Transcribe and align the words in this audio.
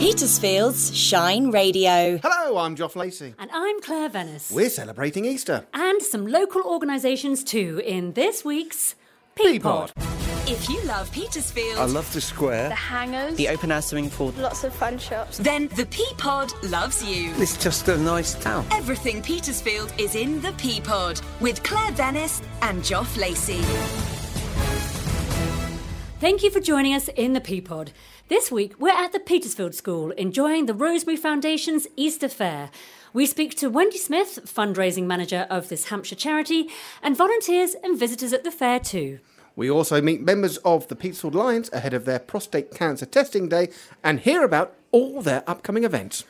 Petersfield's 0.00 0.96
Shine 0.96 1.50
Radio. 1.50 2.18
Hello, 2.22 2.56
I'm 2.56 2.74
Joff 2.74 2.96
Lacey. 2.96 3.34
And 3.38 3.50
I'm 3.52 3.82
Claire 3.82 4.08
Venice. 4.08 4.50
We're 4.50 4.70
celebrating 4.70 5.26
Easter. 5.26 5.66
And 5.74 6.00
some 6.00 6.26
local 6.26 6.62
organisations 6.62 7.44
too 7.44 7.82
in 7.84 8.14
this 8.14 8.42
week's 8.42 8.94
P 9.34 9.58
pod. 9.58 9.92
If 10.46 10.70
you 10.70 10.80
love 10.84 11.12
Petersfield, 11.12 11.76
I 11.78 11.84
love 11.84 12.10
the 12.14 12.22
square. 12.22 12.70
The 12.70 12.74
hangers. 12.76 13.36
The 13.36 13.48
open 13.50 13.70
air 13.70 13.82
swimming 13.82 14.08
pool. 14.08 14.32
Lots 14.38 14.64
of 14.64 14.74
fun 14.74 14.96
shops. 14.96 15.36
then 15.36 15.68
the 15.76 15.84
P 15.84 16.02
pod 16.16 16.50
loves 16.64 17.04
you. 17.04 17.34
It's 17.36 17.62
just 17.62 17.86
a 17.88 17.98
nice 17.98 18.34
town. 18.36 18.64
Everything 18.72 19.20
Petersfield 19.20 19.92
is 19.98 20.14
in 20.14 20.40
the 20.40 20.52
P 20.52 20.80
pod 20.80 21.20
with 21.40 21.62
Claire 21.62 21.92
Venice 21.92 22.40
and 22.62 22.82
Joff 22.82 23.18
Lacey. 23.18 23.60
Thank 26.20 26.42
you 26.42 26.50
for 26.50 26.60
joining 26.60 26.92
us 26.92 27.08
in 27.08 27.32
the 27.32 27.40
P 27.40 27.62
pod. 27.62 27.92
This 28.28 28.52
week 28.52 28.78
we're 28.78 28.90
at 28.90 29.12
the 29.12 29.18
Petersfield 29.18 29.74
School 29.74 30.10
enjoying 30.10 30.66
the 30.66 30.74
Rosemary 30.74 31.16
Foundation's 31.16 31.86
Easter 31.96 32.28
Fair. 32.28 32.70
We 33.14 33.24
speak 33.24 33.56
to 33.56 33.70
Wendy 33.70 33.96
Smith, 33.96 34.38
fundraising 34.44 35.04
manager 35.04 35.46
of 35.48 35.70
this 35.70 35.86
Hampshire 35.86 36.16
charity, 36.16 36.68
and 37.02 37.16
volunteers 37.16 37.74
and 37.82 37.98
visitors 37.98 38.34
at 38.34 38.44
the 38.44 38.50
fair 38.50 38.78
too. 38.78 39.20
We 39.56 39.70
also 39.70 40.02
meet 40.02 40.20
members 40.20 40.58
of 40.58 40.88
the 40.88 40.94
Petersfield 40.94 41.34
Lions 41.34 41.70
ahead 41.72 41.94
of 41.94 42.04
their 42.04 42.18
prostate 42.18 42.70
cancer 42.70 43.06
testing 43.06 43.48
day 43.48 43.70
and 44.04 44.20
hear 44.20 44.44
about 44.44 44.76
all 44.92 45.22
their 45.22 45.42
upcoming 45.46 45.84
events. 45.84 46.24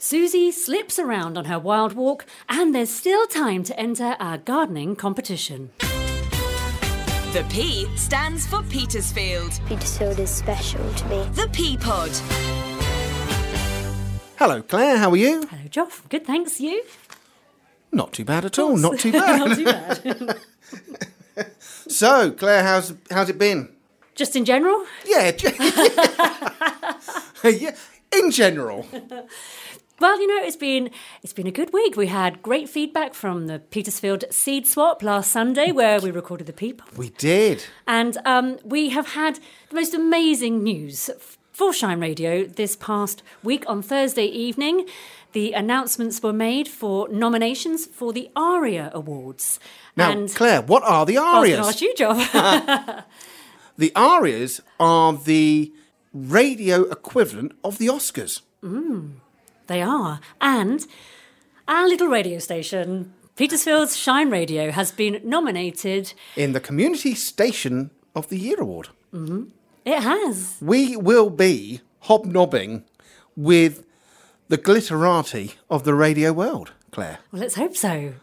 Suzie 0.00 0.54
slips 0.54 0.98
around 0.98 1.36
on 1.36 1.44
her 1.44 1.58
Wilde 1.58 1.92
Walk, 1.92 2.24
and 2.48 2.74
there's 2.74 2.88
still 2.88 3.26
time 3.26 3.62
to 3.64 3.78
enter 3.78 4.16
our 4.18 4.38
gardening 4.38 4.96
competition. 4.96 5.68
The 7.34 7.42
P 7.50 7.88
stands 7.96 8.46
for 8.46 8.62
Petersfield. 8.62 9.58
Petersfield 9.66 10.20
is 10.20 10.30
special 10.30 10.78
to 10.94 11.04
me. 11.08 11.20
The 11.32 11.48
P 11.52 11.76
pod. 11.76 12.10
Hello, 14.38 14.62
Claire, 14.62 14.98
how 14.98 15.10
are 15.10 15.16
you? 15.16 15.44
Hello, 15.48 15.64
Joff. 15.68 16.08
Good, 16.08 16.24
thanks. 16.24 16.60
You? 16.60 16.84
Not 17.90 18.12
too 18.12 18.24
bad 18.24 18.44
at 18.44 18.56
all, 18.60 18.76
not 18.76 19.00
too 19.00 19.10
bad. 19.20 19.38
Not 19.40 19.56
too 19.56 19.64
bad. 19.64 20.38
so, 21.58 22.30
Claire, 22.30 22.62
how's 22.62 22.94
how's 23.10 23.28
it 23.28 23.36
been? 23.40 23.68
Just 24.14 24.36
in 24.36 24.44
general? 24.44 24.84
Yeah, 25.04 25.32
yeah, 27.42 27.74
in 28.16 28.30
general. 28.30 28.86
Well, 30.00 30.20
you 30.20 30.26
know, 30.26 30.44
it's 30.44 30.56
been 30.56 30.90
it's 31.22 31.32
been 31.32 31.46
a 31.46 31.52
good 31.52 31.72
week. 31.72 31.96
We 31.96 32.08
had 32.08 32.42
great 32.42 32.68
feedback 32.68 33.14
from 33.14 33.46
the 33.46 33.58
Petersfield 33.60 34.24
Seed 34.30 34.66
Swap 34.66 35.02
last 35.02 35.30
Sunday, 35.30 35.70
where 35.72 36.00
we 36.00 36.10
recorded 36.10 36.46
the 36.46 36.52
people, 36.52 36.86
We 36.96 37.10
did. 37.10 37.64
and 37.86 38.18
um, 38.24 38.58
we 38.64 38.90
have 38.90 39.08
had 39.14 39.38
the 39.68 39.76
most 39.76 39.94
amazing 39.94 40.62
news 40.64 41.10
for 41.52 41.72
Shine 41.72 42.00
Radio 42.00 42.44
this 42.44 42.74
past 42.76 43.22
week 43.44 43.64
on 43.68 43.82
Thursday 43.82 44.26
evening. 44.26 44.86
The 45.32 45.52
announcements 45.52 46.22
were 46.22 46.32
made 46.32 46.68
for 46.68 47.08
nominations 47.08 47.86
for 47.86 48.12
the 48.12 48.30
ARIA 48.36 48.90
Awards. 48.94 49.58
Now, 49.96 50.10
and 50.10 50.32
Claire, 50.34 50.62
what 50.62 50.82
are 50.84 51.06
the 51.06 51.18
I 51.18 51.40
was 51.40 51.50
arias? 51.50 51.66
ask 51.68 51.80
you, 51.80 51.94
Joe. 51.94 52.14
The 53.76 53.90
arias 53.96 54.60
are 54.78 55.14
the 55.14 55.72
radio 56.12 56.82
equivalent 56.82 57.52
of 57.64 57.78
the 57.78 57.88
Oscars. 57.88 58.40
They 59.66 59.82
are. 59.82 60.20
And 60.40 60.86
our 61.66 61.88
little 61.88 62.08
radio 62.08 62.38
station, 62.38 63.12
Petersfield's 63.36 63.96
Shine 63.96 64.30
Radio, 64.30 64.70
has 64.70 64.92
been 64.92 65.20
nominated. 65.24 66.12
in 66.36 66.52
the 66.52 66.60
Community 66.60 67.14
Station 67.14 67.90
of 68.14 68.28
the 68.28 68.38
Year 68.38 68.60
award. 68.60 68.88
Mm-hmm. 69.12 69.44
It 69.84 70.02
has. 70.02 70.56
We 70.60 70.96
will 70.96 71.30
be 71.30 71.80
hobnobbing 72.00 72.84
with 73.36 73.84
the 74.48 74.58
glitterati 74.58 75.54
of 75.70 75.84
the 75.84 75.94
radio 75.94 76.32
world, 76.32 76.72
Claire. 76.90 77.18
Well, 77.32 77.40
let's 77.42 77.54
hope 77.56 77.76
so. 77.76 78.14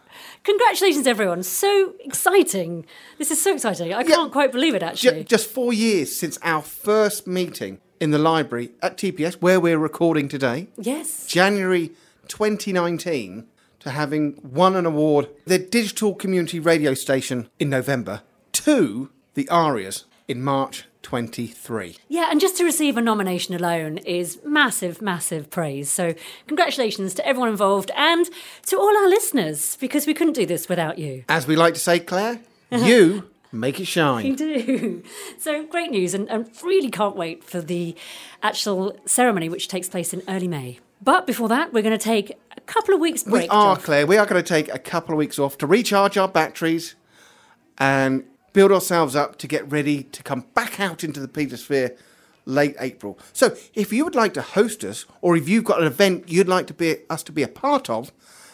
Congratulations, 0.44 1.08
everyone. 1.08 1.44
So 1.44 1.94
exciting. 2.00 2.86
This 3.18 3.32
is 3.32 3.42
so 3.42 3.54
exciting. 3.54 3.94
I 3.94 4.04
can't 4.04 4.32
quite 4.32 4.52
believe 4.52 4.76
it, 4.76 4.84
actually. 4.84 5.24
just 5.24 5.50
four 5.50 5.74
years 5.74 6.16
since 6.16 6.38
our 6.44 6.62
first 6.62 7.28
meeting 7.28 7.80
in 8.02 8.10
the 8.10 8.18
library 8.18 8.72
at 8.82 8.98
TPS, 8.98 9.36
where 9.36 9.60
we're 9.60 9.78
recording 9.78 10.28
today, 10.28 10.68
yes. 10.76 11.28
January 11.28 11.92
2019, 12.28 13.46
to 13.80 13.90
having 13.92 14.40
won 14.44 14.76
an 14.76 14.88
award, 14.88 15.30
the 15.46 15.60
digital 15.60 16.16
community 16.16 16.60
radio 16.60 16.96
station 16.96 17.48
in 17.60 17.70
November, 17.70 18.24
to 18.54 19.12
the 19.36 19.48
Arias 19.50 20.06
in 20.28 20.42
March 20.42 20.86
23. 21.04 21.98
Yeah, 22.10 22.30
and 22.32 22.42
just 22.42 22.58
to 22.58 22.64
receive 22.64 22.98
a 22.98 23.02
nomination 23.02 23.54
alone 23.54 24.00
is 24.00 24.40
massive, 24.44 25.02
massive 25.02 25.52
praise. 25.52 25.90
So, 25.90 26.16
congratulations 26.48 27.14
to 27.16 27.28
everyone 27.28 27.50
involved 27.50 27.92
and 27.96 28.28
to 28.68 28.78
all 28.78 28.98
our 28.98 29.08
listeners, 29.08 29.78
because 29.80 30.08
we 30.08 30.16
couldn't 30.16 30.34
do 30.34 30.48
this 30.48 30.68
without 30.68 30.98
you. 30.98 31.24
As 31.30 31.46
we 31.46 31.56
like 31.56 31.76
to 31.76 31.80
say, 31.80 32.00
Claire, 32.00 32.40
you 32.72 33.31
make 33.52 33.76
it 33.76 33.82
We 33.82 33.86
shine. 33.86 34.36
do. 34.36 35.04
So, 35.38 35.66
great 35.66 35.92
news, 35.92 36.14
and, 36.14 36.30
and 36.30 36.50
really 36.64 36.90
can't 36.90 37.16
wait 37.16 37.44
for 37.44 37.62
the 37.62 37.96
actual 38.44 38.96
ceremony, 39.06 39.50
which 39.50 39.68
takes 39.68 39.90
place 39.90 40.14
in 40.14 40.22
early 40.28 40.48
May. 40.48 40.80
But 41.04 41.26
before 41.26 41.50
that, 41.50 41.74
we're 41.74 41.82
going 41.82 41.98
to 41.98 42.04
take 42.04 42.38
a 42.56 42.62
couple 42.62 42.94
of 42.94 43.00
weeks' 43.00 43.24
break. 43.24 43.44
We 43.44 43.50
are. 43.50 43.76
Claire. 43.78 44.06
We 44.06 44.18
are 44.18 44.26
going 44.26 44.42
to 44.42 44.48
take 44.48 44.72
a 44.74 44.78
couple 44.78 45.14
of 45.14 45.18
weeks 45.18 45.40
off 45.40 45.58
to 45.60 45.68
recharge 45.68 46.16
our 46.18 46.28
batteries 46.28 46.96
and 47.80 48.24
build 48.54 48.72
ourselves 48.72 49.16
up 49.16 49.38
to 49.40 49.48
get 49.48 49.70
ready 49.72 50.04
to 50.04 50.22
come 50.22 50.46
back 50.54 50.80
out 50.80 51.04
into 51.04 51.20
the 51.20 51.28
Petersphere 51.28 51.98
late 52.46 52.76
April. 52.80 53.18
So, 53.34 53.56
if 53.74 53.92
you 53.92 54.04
would 54.04 54.16
like 54.16 54.34
to 54.36 54.42
host 54.42 54.84
us, 54.84 55.06
or 55.22 55.36
if 55.36 55.50
you've 55.50 55.64
got 55.64 55.82
an 55.82 55.88
event 55.88 56.30
you'd 56.30 56.48
like 56.48 56.68
to 56.68 56.74
be 56.74 56.98
us 57.10 57.24
to 57.24 57.32
be 57.32 57.42
a 57.44 57.48
part 57.48 57.90
of, 57.90 58.12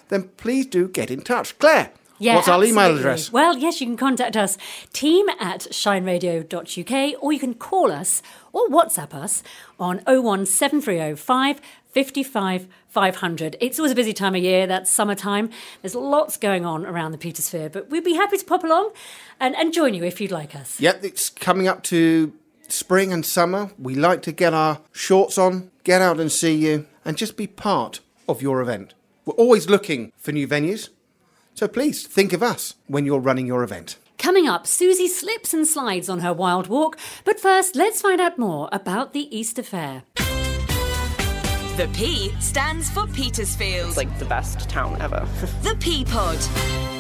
then 0.10 0.30
please 0.38 0.66
do 0.68 0.88
get 0.88 1.12
in 1.12 1.20
touch. 1.22 1.58
Claire, 1.60 1.92
Yeah, 2.20 2.36
what's 2.36 2.48
our 2.48 2.64
email 2.64 2.98
address? 2.98 3.32
Well, 3.32 3.58
yes, 3.58 3.80
you 3.80 3.88
can 3.88 3.98
contact 3.98 4.36
us, 4.36 4.58
team 4.94 5.28
at 5.40 5.62
shineradio.uk, 5.72 7.24
or 7.24 7.32
you 7.32 7.40
can 7.40 7.54
call 7.54 7.92
us 7.92 8.22
or 8.54 8.68
WhatsApp 8.70 9.14
us 9.14 9.44
on 9.80 9.98
01730 10.06 11.62
55 11.92 12.68
500. 12.90 13.58
It's 13.60 13.80
always 13.80 13.92
a 13.92 13.96
busy 13.96 14.14
time 14.14 14.36
of 14.36 14.42
year, 14.44 14.68
that's 14.68 14.90
summertime. 14.92 15.50
There's 15.82 15.96
lots 15.96 16.38
going 16.38 16.66
on 16.66 16.86
around 16.86 17.12
the 17.12 17.18
Petersphere, 17.18 17.72
but 17.72 17.90
we'd 17.90 18.04
be 18.04 18.16
happy 18.16 18.38
to 18.38 18.46
pop 18.46 18.64
along 18.64 18.92
and, 19.40 19.56
and 19.56 19.74
join 19.74 19.94
you 19.94 20.04
if 20.04 20.20
you'd 20.20 20.32
like 20.32 20.56
us. 20.56 20.80
Yep, 20.80 21.04
it's 21.04 21.30
coming 21.30 21.68
up 21.68 21.84
to 21.84 22.34
spring 22.68 23.14
and 23.14 23.26
summer. 23.26 23.72
We 23.78 23.96
like 23.96 24.22
to 24.24 24.32
get 24.32 24.54
our 24.54 24.80
shorts 24.92 25.38
on, 25.38 25.72
get 25.84 26.02
out 26.02 26.20
and 26.20 26.32
see 26.32 26.54
you, 26.56 26.86
and 27.06 27.18
just 27.18 27.38
be 27.38 27.48
part 27.48 28.00
of 28.28 28.42
your 28.42 28.62
event. 28.62 28.94
We're 29.26 29.34
always 29.34 29.70
looking 29.70 30.12
for 30.18 30.32
new 30.32 30.48
venues, 30.48 30.90
so 31.58 31.68
please 31.68 32.06
think 32.06 32.34
of 32.34 32.44
us 32.44 32.76
when 32.86 33.06
you're 33.06 33.20
running 33.20 33.48
your 33.48 33.64
event. 33.64 33.98
Coming 34.20 34.48
up, 34.48 34.66
Suzie 34.66 35.08
slips 35.08 35.54
and 35.54 35.68
slides 35.68 36.08
on 36.08 36.20
her 36.20 36.32
Wilde 36.32 36.68
Walk, 36.68 36.98
but 37.26 37.40
first, 37.40 37.76
let's 37.76 38.02
find 38.02 38.22
out 38.22 38.38
more 38.38 38.70
about 38.72 39.14
the 39.14 39.36
Easter 39.36 39.64
Fair. 39.64 40.04
The 41.76 41.90
P 41.94 42.32
stands 42.40 42.90
for 42.92 43.08
Petersfield. 43.08 43.90
It's 43.90 43.98
like 43.98 44.20
the 44.20 44.26
best 44.26 44.70
town 44.70 45.02
ever. 45.02 45.28
the 45.64 45.76
P 45.80 46.06
pod. 46.06 46.97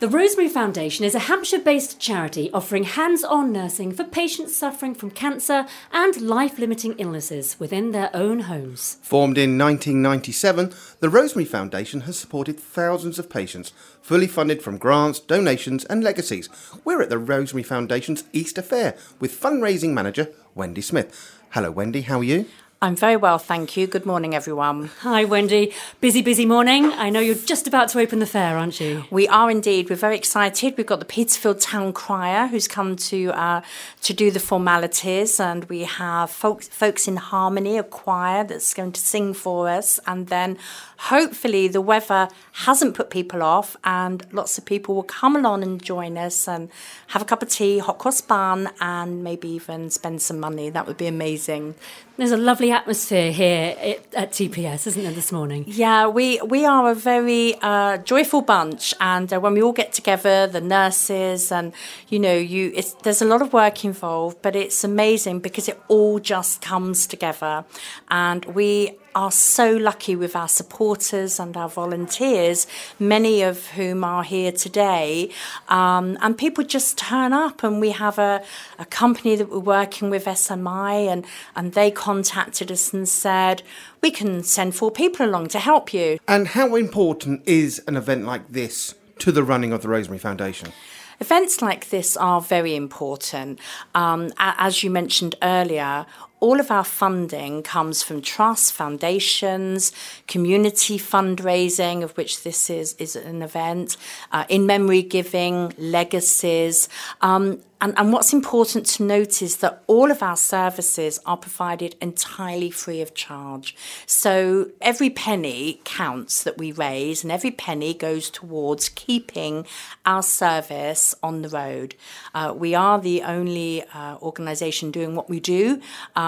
The 0.00 0.08
Rosemary 0.08 0.48
Foundation 0.48 1.04
is 1.04 1.14
a 1.14 1.20
Hampshire 1.20 1.60
based 1.60 2.00
charity 2.00 2.50
offering 2.52 2.82
hands 2.82 3.22
on 3.22 3.52
nursing 3.52 3.92
for 3.92 4.02
patients 4.02 4.54
suffering 4.54 4.92
from 4.92 5.12
cancer 5.12 5.66
and 5.92 6.20
life 6.20 6.58
limiting 6.58 6.96
illnesses 6.98 7.58
within 7.60 7.92
their 7.92 8.10
own 8.12 8.40
homes. 8.40 8.98
Formed 9.02 9.38
in 9.38 9.56
1997, 9.56 10.74
the 10.98 11.08
Rosemary 11.08 11.44
Foundation 11.44 12.02
has 12.02 12.18
supported 12.18 12.58
thousands 12.58 13.20
of 13.20 13.30
patients, 13.30 13.72
fully 14.02 14.26
funded 14.26 14.62
from 14.62 14.78
grants, 14.78 15.20
donations, 15.20 15.84
and 15.84 16.02
legacies. 16.02 16.48
We're 16.84 17.02
at 17.02 17.08
the 17.08 17.18
Rosemary 17.18 17.62
Foundation's 17.62 18.24
Easter 18.32 18.62
Fair 18.62 18.96
with 19.20 19.40
fundraising 19.40 19.92
manager 19.92 20.28
Wendy 20.56 20.82
Smith. 20.82 21.38
Hello, 21.50 21.70
Wendy, 21.70 22.00
how 22.00 22.18
are 22.18 22.24
you? 22.24 22.46
I'm 22.84 22.96
very 22.96 23.16
well, 23.16 23.38
thank 23.38 23.78
you. 23.78 23.86
Good 23.86 24.04
morning, 24.04 24.34
everyone. 24.34 24.90
Hi, 25.00 25.24
Wendy. 25.24 25.72
Busy, 26.02 26.20
busy 26.20 26.44
morning. 26.44 26.92
I 26.92 27.08
know 27.08 27.18
you're 27.18 27.34
just 27.34 27.66
about 27.66 27.88
to 27.88 27.98
open 27.98 28.18
the 28.18 28.26
fair, 28.26 28.58
aren't 28.58 28.78
you? 28.78 29.06
We 29.10 29.26
are 29.26 29.50
indeed. 29.50 29.88
We're 29.88 29.96
very 29.96 30.16
excited. 30.16 30.74
We've 30.76 30.84
got 30.84 30.98
the 30.98 31.06
Petersfield 31.06 31.62
Town 31.62 31.94
Crier 31.94 32.46
who's 32.48 32.68
come 32.68 32.94
to 32.96 33.30
uh, 33.32 33.62
to 34.02 34.12
do 34.12 34.30
the 34.30 34.38
formalities, 34.38 35.40
and 35.40 35.64
we 35.64 35.84
have 35.84 36.28
folks, 36.28 36.68
folks 36.68 37.08
in 37.08 37.16
harmony, 37.16 37.78
a 37.78 37.84
choir 37.84 38.44
that's 38.44 38.74
going 38.74 38.92
to 38.92 39.00
sing 39.00 39.32
for 39.32 39.70
us, 39.70 39.98
and 40.06 40.26
then 40.26 40.58
hopefully 40.98 41.68
the 41.68 41.80
weather 41.80 42.28
hasn't 42.52 42.94
put 42.94 43.08
people 43.08 43.42
off, 43.42 43.78
and 43.82 44.26
lots 44.30 44.58
of 44.58 44.66
people 44.66 44.94
will 44.94 45.04
come 45.04 45.36
along 45.36 45.62
and 45.62 45.82
join 45.82 46.18
us 46.18 46.46
and 46.46 46.68
have 47.08 47.22
a 47.22 47.24
cup 47.24 47.42
of 47.42 47.48
tea, 47.48 47.78
hot 47.78 47.98
cross 47.98 48.20
bun, 48.20 48.68
and 48.82 49.24
maybe 49.24 49.48
even 49.48 49.88
spend 49.88 50.20
some 50.20 50.38
money. 50.38 50.68
That 50.68 50.86
would 50.86 50.98
be 50.98 51.06
amazing. 51.06 51.76
There's 52.16 52.30
a 52.30 52.36
lovely 52.36 52.73
atmosphere 52.74 53.30
here 53.30 53.76
at, 54.14 54.32
TPS, 54.32 54.86
isn't 54.88 55.02
there, 55.02 55.12
this 55.12 55.30
morning? 55.30 55.64
Yeah, 55.66 56.08
we, 56.08 56.40
we 56.42 56.66
are 56.66 56.90
a 56.90 56.94
very 56.94 57.54
uh, 57.62 57.98
joyful 57.98 58.42
bunch, 58.42 58.92
and 59.00 59.32
uh, 59.32 59.40
when 59.40 59.54
we 59.54 59.62
all 59.62 59.72
get 59.72 59.92
together, 59.92 60.46
the 60.46 60.60
nurses, 60.60 61.52
and 61.52 61.72
you 62.08 62.18
know, 62.18 62.34
you 62.34 62.74
there's 63.02 63.22
a 63.22 63.24
lot 63.24 63.40
of 63.42 63.52
work 63.52 63.84
involved, 63.84 64.42
but 64.42 64.56
it's 64.56 64.82
amazing 64.84 65.40
because 65.40 65.68
it 65.68 65.80
all 65.88 66.18
just 66.18 66.60
comes 66.60 67.06
together, 67.06 67.64
and 68.10 68.44
we 68.46 68.98
are 69.14 69.30
so 69.30 69.72
lucky 69.72 70.16
with 70.16 70.34
our 70.34 70.48
supporters 70.48 71.38
and 71.38 71.56
our 71.56 71.68
volunteers, 71.68 72.66
many 72.98 73.42
of 73.42 73.68
whom 73.68 74.04
are 74.04 74.22
here 74.22 74.52
today. 74.52 75.30
Um, 75.68 76.18
and 76.20 76.36
people 76.36 76.64
just 76.64 76.98
turn 76.98 77.32
up, 77.32 77.62
and 77.62 77.80
we 77.80 77.90
have 77.90 78.18
a, 78.18 78.42
a 78.78 78.84
company 78.84 79.36
that 79.36 79.50
we're 79.50 79.58
working 79.58 80.10
with, 80.10 80.24
SMI, 80.24 81.08
and, 81.08 81.26
and 81.54 81.72
they 81.72 81.90
contacted 81.90 82.70
us 82.70 82.92
and 82.92 83.08
said, 83.08 83.62
We 84.02 84.10
can 84.10 84.42
send 84.42 84.74
four 84.74 84.90
people 84.90 85.26
along 85.26 85.48
to 85.48 85.58
help 85.58 85.92
you. 85.92 86.18
And 86.26 86.48
how 86.48 86.74
important 86.74 87.42
is 87.46 87.82
an 87.86 87.96
event 87.96 88.24
like 88.24 88.50
this 88.50 88.94
to 89.20 89.32
the 89.32 89.42
running 89.42 89.72
of 89.72 89.82
the 89.82 89.88
Rosemary 89.88 90.18
Foundation? 90.18 90.72
Events 91.20 91.62
like 91.62 91.90
this 91.90 92.16
are 92.16 92.40
very 92.40 92.74
important. 92.74 93.60
Um, 93.94 94.32
as 94.38 94.82
you 94.82 94.90
mentioned 94.90 95.36
earlier, 95.42 96.06
all 96.44 96.60
of 96.60 96.70
our 96.70 96.84
funding 96.84 97.62
comes 97.62 98.02
from 98.02 98.20
trusts, 98.20 98.70
foundations, 98.70 99.92
community 100.28 100.98
fundraising, 100.98 102.02
of 102.04 102.14
which 102.18 102.42
this 102.42 102.68
is, 102.68 102.92
is 102.96 103.16
an 103.16 103.40
event, 103.40 103.96
uh, 104.30 104.44
in 104.50 104.66
memory 104.66 105.00
giving, 105.00 105.72
legacies. 105.78 106.86
Um, 107.22 107.60
and, 107.80 107.92
and 107.98 108.12
what's 108.14 108.32
important 108.32 108.86
to 108.86 109.02
note 109.02 109.42
is 109.42 109.58
that 109.58 109.82
all 109.86 110.10
of 110.10 110.22
our 110.22 110.36
services 110.36 111.20
are 111.26 111.36
provided 111.36 111.96
entirely 112.00 112.70
free 112.70 113.02
of 113.02 113.14
charge. 113.14 113.76
So 114.06 114.70
every 114.80 115.10
penny 115.10 115.80
counts 115.84 116.44
that 116.44 116.56
we 116.56 116.72
raise, 116.72 117.22
and 117.22 117.30
every 117.30 117.50
penny 117.50 117.92
goes 117.92 118.30
towards 118.30 118.88
keeping 118.88 119.66
our 120.06 120.22
service 120.22 121.14
on 121.22 121.42
the 121.42 121.50
road. 121.50 121.94
Uh, 122.34 122.54
we 122.56 122.74
are 122.74 122.98
the 122.98 123.22
only 123.22 123.82
uh, 123.92 124.16
organisation 124.22 124.90
doing 124.90 125.14
what 125.14 125.28
we 125.28 125.38
do. 125.38 125.82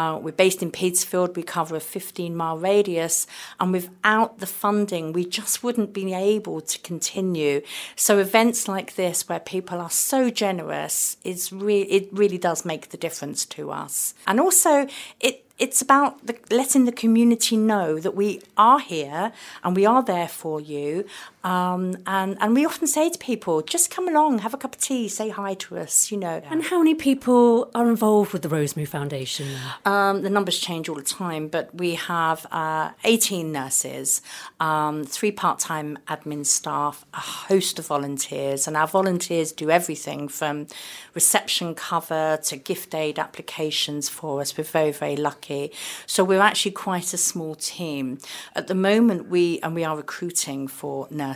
Uh, 0.07 0.19
we're 0.19 0.33
based 0.33 0.63
in 0.63 0.71
Petersfield, 0.71 1.37
we 1.37 1.43
cover 1.43 1.77
a 1.77 1.81
15 1.81 2.37
mile 2.37 2.59
radius, 2.59 3.27
and 3.59 3.73
without 3.73 4.39
the 4.39 4.47
funding, 4.47 5.13
we 5.13 5.25
just 5.25 5.63
wouldn't 5.65 5.93
be 5.93 6.15
able 6.15 6.61
to 6.61 6.79
continue. 6.81 7.61
So 7.97 8.19
events 8.19 8.69
like 8.69 8.95
this, 8.95 9.29
where 9.29 9.41
people 9.41 9.81
are 9.81 9.91
so 9.91 10.31
generous, 10.31 11.17
is 11.25 11.53
re- 11.53 11.83
it 11.83 12.09
really 12.13 12.39
does 12.39 12.65
make 12.65 12.91
the 12.91 12.97
difference 12.97 13.45
to 13.47 13.73
us. 13.73 14.15
And 14.27 14.39
also, 14.39 14.87
it 15.21 15.43
it's 15.59 15.81
about 15.81 16.27
the, 16.27 16.37
letting 16.51 16.85
the 16.85 16.93
community 16.93 17.57
know 17.57 17.99
that 17.99 18.15
we 18.15 18.43
are 18.59 18.79
here 18.79 19.33
and 19.65 19.75
we 19.75 19.87
are 19.87 20.03
there 20.03 20.29
for 20.29 20.61
you. 20.61 21.07
Um, 21.47 21.97
and, 22.09 22.37
and 22.41 22.55
we 22.55 22.67
often 22.67 22.89
say 22.89 23.09
to 23.09 23.17
people, 23.17 23.63
just 23.63 23.89
come 23.89 24.09
along, 24.09 24.41
have 24.41 24.53
a 24.53 24.57
cup 24.57 24.75
of 24.75 24.81
tea, 24.81 25.07
say 25.07 25.29
hi 25.29 25.55
to 25.55 25.79
us, 25.79 26.11
you 26.11 26.19
know. 26.19 26.43
And 26.51 26.65
how 26.65 26.79
many 26.79 26.97
people 26.97 27.71
are 27.73 27.89
involved 27.89 28.33
with 28.33 28.43
the 28.43 28.49
Rosemary 28.49 28.85
Foundation? 28.87 29.47
Um, 29.85 30.23
the 30.23 30.31
numbers 30.31 30.59
change 30.59 30.89
all 30.89 30.97
the 30.97 31.03
time, 31.03 31.47
but 31.47 31.73
we 31.73 31.95
have 31.95 32.47
uh, 32.51 32.91
18 33.05 33.53
nurses, 33.53 34.23
um, 34.59 35.05
three 35.05 35.31
part 35.31 35.61
time 35.61 36.01
admin 36.09 36.45
staff, 36.45 37.07
a 37.15 37.21
host 37.21 37.79
of 37.79 37.87
volunteers, 37.87 38.67
and 38.67 38.77
our 38.77 38.89
volunteers 38.89 39.53
do 39.53 39.71
everything 39.71 40.27
from 40.27 40.67
reception 41.15 41.77
cover 41.77 42.41
to 42.43 42.57
gift 42.57 42.93
aid 42.93 43.21
applications 43.21 44.09
for 44.09 44.41
us. 44.41 44.59
We're 44.59 44.65
very, 44.65 44.91
very 44.91 45.17
lucky. 45.17 45.71
So 46.07 46.25
we're 46.25 46.41
actually 46.41 46.73
quite 46.73 47.15
a 47.15 47.19
small 47.19 47.55
team. 47.55 48.19
At 48.57 48.67
the 48.67 48.75
moment, 48.75 49.29
we 49.29 49.61
and 49.61 49.77
we 49.77 49.85
are 49.85 49.97
recruiting 49.97 50.67
for 50.67 51.07
nurses. 51.09 51.36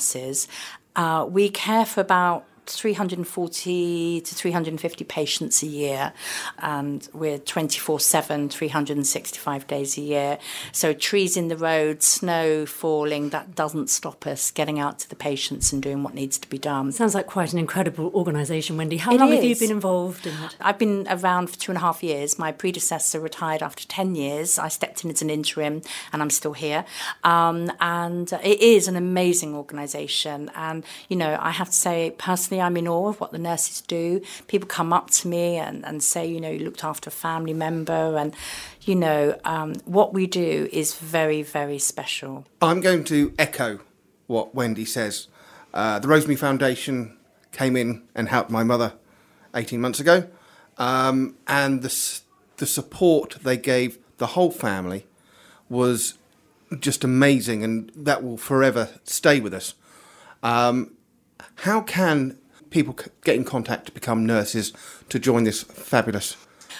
Uh, 0.97 1.26
we 1.29 1.49
care 1.49 1.85
for 1.85 2.00
about 2.00 2.44
340 2.76 4.20
to 4.20 4.34
350 4.34 5.05
patients 5.05 5.62
a 5.62 5.67
year, 5.67 6.12
and 6.58 7.08
we're 7.12 7.38
24 7.38 8.00
7, 8.00 8.49
365 8.49 9.67
days 9.67 9.99
a 9.99 10.00
year. 10.00 10.38
So, 10.72 10.93
trees 10.93 11.37
in 11.37 11.49
the 11.49 11.56
road, 11.56 12.02
snow 12.02 12.67
falling, 12.67 13.31
that 13.31 13.55
doesn't 13.55 13.90
stop 13.90 14.26
us 14.26 14.50
getting 14.50 14.78
out 14.78 14.99
to 15.00 15.08
the 15.08 15.17
patients 15.17 15.72
and 15.72 15.82
doing 15.82 16.02
what 16.02 16.14
needs 16.14 16.38
to 16.38 16.49
be 16.49 16.58
done. 16.58 16.93
Sounds 16.93 17.14
like 17.14 17.26
quite 17.26 17.52
an 17.52 17.58
incredible 17.58 18.11
organisation, 18.14 18.76
Wendy. 18.76 18.96
How 18.96 19.12
It 19.12 19.19
long 19.19 19.32
have 19.32 19.44
you 19.44 19.56
been 19.56 19.70
involved 19.70 20.26
in 20.26 20.34
it? 20.34 20.56
I've 20.61 20.78
been 20.78 21.06
around 21.08 21.49
for 21.49 21.58
two 21.58 21.72
and 21.72 21.76
a 21.76 21.81
half 21.81 22.02
years. 22.02 22.38
My 22.38 22.52
predecessor 22.52 23.20
retired 23.20 23.62
after 23.62 23.87
10 23.87 24.14
years. 24.14 24.58
I 24.58 24.69
stepped 24.69 25.05
in 25.05 25.11
as 25.11 25.22
an 25.22 25.31
interim 25.31 25.82
and 26.12 26.22
I'm 26.22 26.31
still 26.31 26.52
here. 26.52 26.84
Um, 27.25 27.70
and 27.81 28.32
it 28.32 28.61
is 28.61 28.88
an 28.88 28.96
amazing 28.96 29.55
organisation. 29.55 30.50
And, 30.55 30.84
you 31.08 31.17
know, 31.17 31.38
I 31.40 31.50
have 31.50 31.69
to 31.69 31.75
say, 31.75 32.14
personally, 32.19 32.59
I'm 32.60 32.76
in 32.76 32.86
awe 32.88 33.08
of 33.08 33.20
what 33.20 33.32
the 33.32 33.38
nurses 33.38 33.80
do. 33.80 34.20
People 34.46 34.68
come 34.68 34.92
up 34.92 35.10
to 35.10 35.28
me 35.28 35.56
and, 35.56 35.84
and 35.84 36.02
say, 36.02 36.26
you 36.26 36.40
know, 36.40 36.50
you 36.50 36.64
looked 36.64 36.84
after 36.84 37.08
a 37.08 37.12
family 37.12 37.54
member. 37.54 38.16
And, 38.16 38.34
you 38.82 38.94
know, 38.94 39.38
um, 39.44 39.74
what 39.84 40.12
we 40.12 40.26
do 40.26 40.68
is 40.72 40.94
very, 40.94 41.42
very 41.42 41.78
special. 41.78 42.46
I'm 42.62 42.80
going 42.80 43.04
to 43.04 43.34
echo 43.38 43.80
what 44.26 44.54
Wendy 44.54 44.84
says. 44.84 45.28
Uh, 45.74 45.98
the 45.98 46.08
Rosemary 46.08 46.36
Foundation 46.36 47.16
came 47.52 47.76
in 47.76 48.02
and 48.14 48.28
helped 48.28 48.50
my 48.50 48.62
mother 48.62 48.94
18 49.54 49.80
months 49.80 50.00
ago, 50.00 50.28
um, 50.78 51.36
and 51.46 51.82
the, 51.82 52.20
the 52.58 52.66
support 52.66 53.36
they 53.42 53.56
gave 53.56 53.98
the 54.18 54.28
whole 54.28 54.50
family 54.50 55.06
was 55.68 56.14
just 56.78 57.02
amazing, 57.02 57.64
and 57.64 57.90
that 57.96 58.22
will 58.22 58.36
forever 58.36 58.90
stay 59.04 59.40
with 59.40 59.52
us. 59.52 59.74
Um, 60.42 60.92
how 61.56 61.80
can 61.80 62.38
people 62.70 62.96
get 63.25 63.37
in 63.37 63.44
contact 63.44 63.87
to 63.87 63.93
become 63.93 64.25
nurses 64.26 64.72
to 65.08 65.19
join 65.19 65.44
this 65.44 65.62
fabulous 65.62 66.37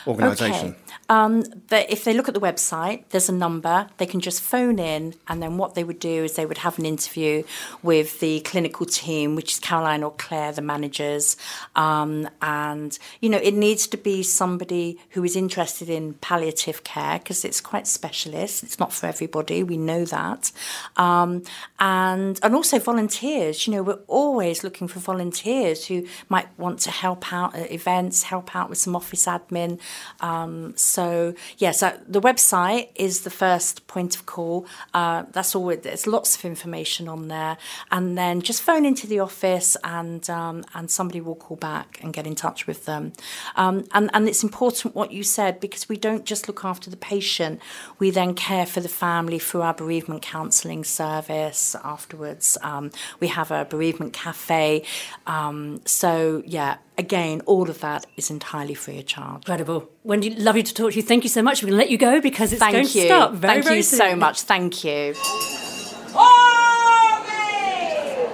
organisation? 0.07 0.69
Okay. 0.71 0.90
Um, 1.09 1.45
but 1.69 1.91
if 1.91 2.05
they 2.05 2.15
look 2.15 2.29
at 2.29 2.35
the 2.35 2.41
website, 2.41 3.05
there's 3.11 3.29
a 3.29 3.35
number. 3.35 3.89
They 3.99 4.07
can 4.07 4.21
just 4.21 4.43
phone 4.43 4.79
in, 4.79 5.15
and 5.29 5.43
then 5.43 5.59
what 5.59 5.75
they 5.75 5.85
would 5.85 5.99
do 5.99 6.25
is 6.25 6.35
they 6.35 6.47
would 6.47 6.59
have 6.59 6.79
an 6.79 6.87
interview 6.87 7.43
with 7.83 8.21
the 8.21 8.41
clinical 8.41 8.87
team, 8.87 9.35
which 9.35 9.53
is 9.53 9.61
Caroline 9.61 10.03
or 10.03 10.13
Claire, 10.13 10.53
the 10.53 10.63
managers. 10.63 11.37
Um, 11.75 12.29
and 12.41 12.99
you 13.21 13.29
know, 13.29 13.39
it 13.39 13.55
needs 13.55 13.87
to 13.89 13.97
be 13.97 14.23
somebody 14.23 14.99
who 15.11 15.25
is 15.25 15.37
interested 15.37 15.89
in 15.89 16.15
palliative 16.15 16.85
care 16.85 17.19
because 17.19 17.45
it's 17.45 17.61
quite 17.61 17.87
specialist. 17.87 18.63
It's 18.63 18.79
not 18.79 18.93
for 18.93 19.07
everybody. 19.07 19.63
We 19.63 19.77
know 19.77 20.05
that. 20.05 20.53
Um, 20.97 21.43
and 21.79 22.39
and 22.43 22.55
also 22.55 22.79
volunteers. 22.79 23.67
You 23.67 23.75
know, 23.75 23.83
we're 23.83 24.05
always 24.07 24.63
looking 24.63 24.89
for 24.89 25.01
volunteers 25.01 25.87
who 25.87 26.07
might 26.29 26.47
want 26.59 26.79
to 26.81 26.91
help 26.91 27.33
out 27.33 27.55
at 27.55 27.71
events, 27.73 28.25
help 28.25 28.55
out 28.55 28.69
with 28.69 28.79
some 28.79 28.95
office 28.95 29.27
admin. 29.27 29.81
So 30.81 31.35
yes, 31.59 31.83
uh, 31.83 31.99
the 32.07 32.21
website 32.21 32.89
is 32.95 33.23
the 33.23 33.31
first 33.31 33.87
point 33.87 34.17
of 34.17 34.27
call. 34.27 34.67
Uh, 34.95 35.25
that's 35.33 35.55
all. 35.55 35.75
There's 35.75 36.07
lots 36.07 36.37
of 36.37 36.45
information 36.45 37.09
on 37.09 37.29
there, 37.29 37.57
and 37.91 38.17
then 38.17 38.41
just 38.41 38.63
phone 38.63 38.85
into 38.85 39.07
the 39.07 39.21
office, 39.21 39.77
and 39.85 40.29
um, 40.31 40.65
and 40.75 40.91
somebody 40.91 41.21
will 41.21 41.35
call 41.35 41.57
back 41.57 41.99
and 42.03 42.13
get 42.13 42.27
in 42.27 42.35
touch 42.35 42.67
with 42.67 42.87
them. 42.87 43.13
Um, 43.57 43.87
and 43.93 44.11
and 44.13 44.29
it's 44.29 44.43
important 44.43 44.95
what 44.95 45.13
you 45.13 45.23
said 45.23 45.61
because 45.61 45.89
we 45.89 45.97
don't 45.97 46.25
just 46.25 46.49
look 46.49 46.65
after 46.65 46.91
the 46.91 46.97
patient. 46.97 47.61
We 47.99 48.11
then 48.11 48.35
care 48.35 48.67
for 48.67 48.81
the 48.81 48.89
family 48.89 49.39
through 49.39 49.63
our 49.63 49.75
bereavement 49.75 50.23
counselling 50.23 50.85
service. 50.85 51.77
Afterwards, 51.85 52.57
um, 52.63 52.91
we 53.21 53.29
have 53.29 53.51
a 53.51 53.65
bereavement 53.65 54.13
cafe. 54.13 54.85
Um, 55.27 55.81
so 55.85 56.43
yeah, 56.47 56.79
again, 57.01 57.41
all 57.47 57.69
of 57.69 57.81
that 57.81 58.07
is 58.17 58.31
entirely 58.31 58.75
free 58.75 58.99
of 58.99 59.07
charge. 59.07 59.39
Incredible. 59.39 59.91
Wendy, 60.05 60.31
lovely 60.31 60.63
to 60.63 60.73
talk 60.73 60.93
to 60.93 60.97
you. 60.97 61.03
Thank 61.03 61.25
you 61.25 61.31
so 61.31 61.43
much. 61.43 61.63
We're 61.63 61.71
going 61.71 61.79
to 61.79 61.85
let 61.85 61.91
you 61.91 61.99
go 61.99 62.21
because 62.21 62.53
it's 62.53 62.61
Thank 62.61 62.73
going 62.75 62.85
you. 62.85 62.91
to 62.93 63.07
start 63.07 63.33
very, 63.35 63.55
Thank 63.55 63.65
very 63.65 63.77
you 63.79 63.83
so 63.83 64.11
soon. 64.11 64.19
much. 64.21 64.43
Thank 64.43 64.85
you. 64.85 65.15
Oh, 66.13 67.25
yay! 67.27 68.29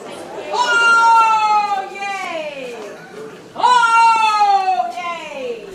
Oh, 0.53 1.89
yay! 1.95 2.77
Oh, 3.55 4.91
yay! 5.01 5.67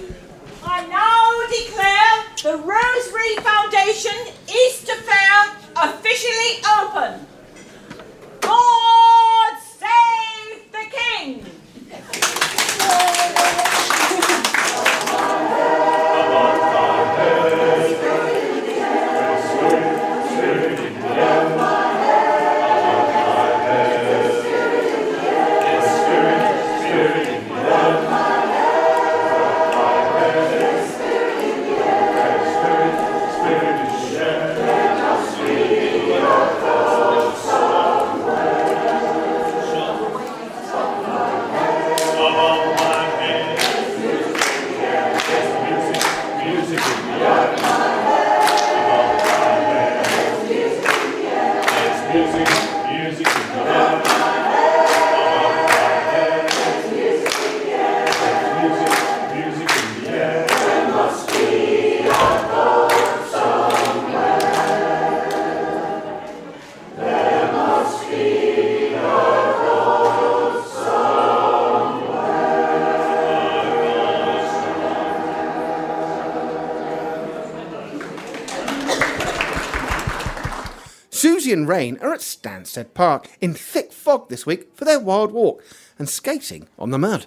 I 0.64 0.86
now 0.88 1.48
declare 1.58 2.14
the 2.44 2.58
Rosemary 2.62 3.36
Foundation 3.38 4.18
Easter 4.48 4.96
Fair 4.96 5.56
officially 5.78 6.62
open. 6.80 7.26
God 8.42 9.54
save 9.80 10.72
the 10.72 10.86
King! 10.92 11.46
Thank 12.84 13.76
you. 13.76 13.81
And 81.52 81.68
Rain 81.68 81.98
are 82.02 82.14
at 82.14 82.22
Stansted 82.22 82.94
Park 82.94 83.30
in 83.42 83.54
thick 83.54 83.92
fog 83.92 84.30
this 84.30 84.46
week 84.46 84.74
for 84.74 84.86
their 84.86 85.02
Wilde 85.02 85.34
Walk 85.34 85.62
and 86.00 86.08
skating 86.08 86.70
on 86.80 86.92
the 86.92 86.98
mud. 86.98 87.26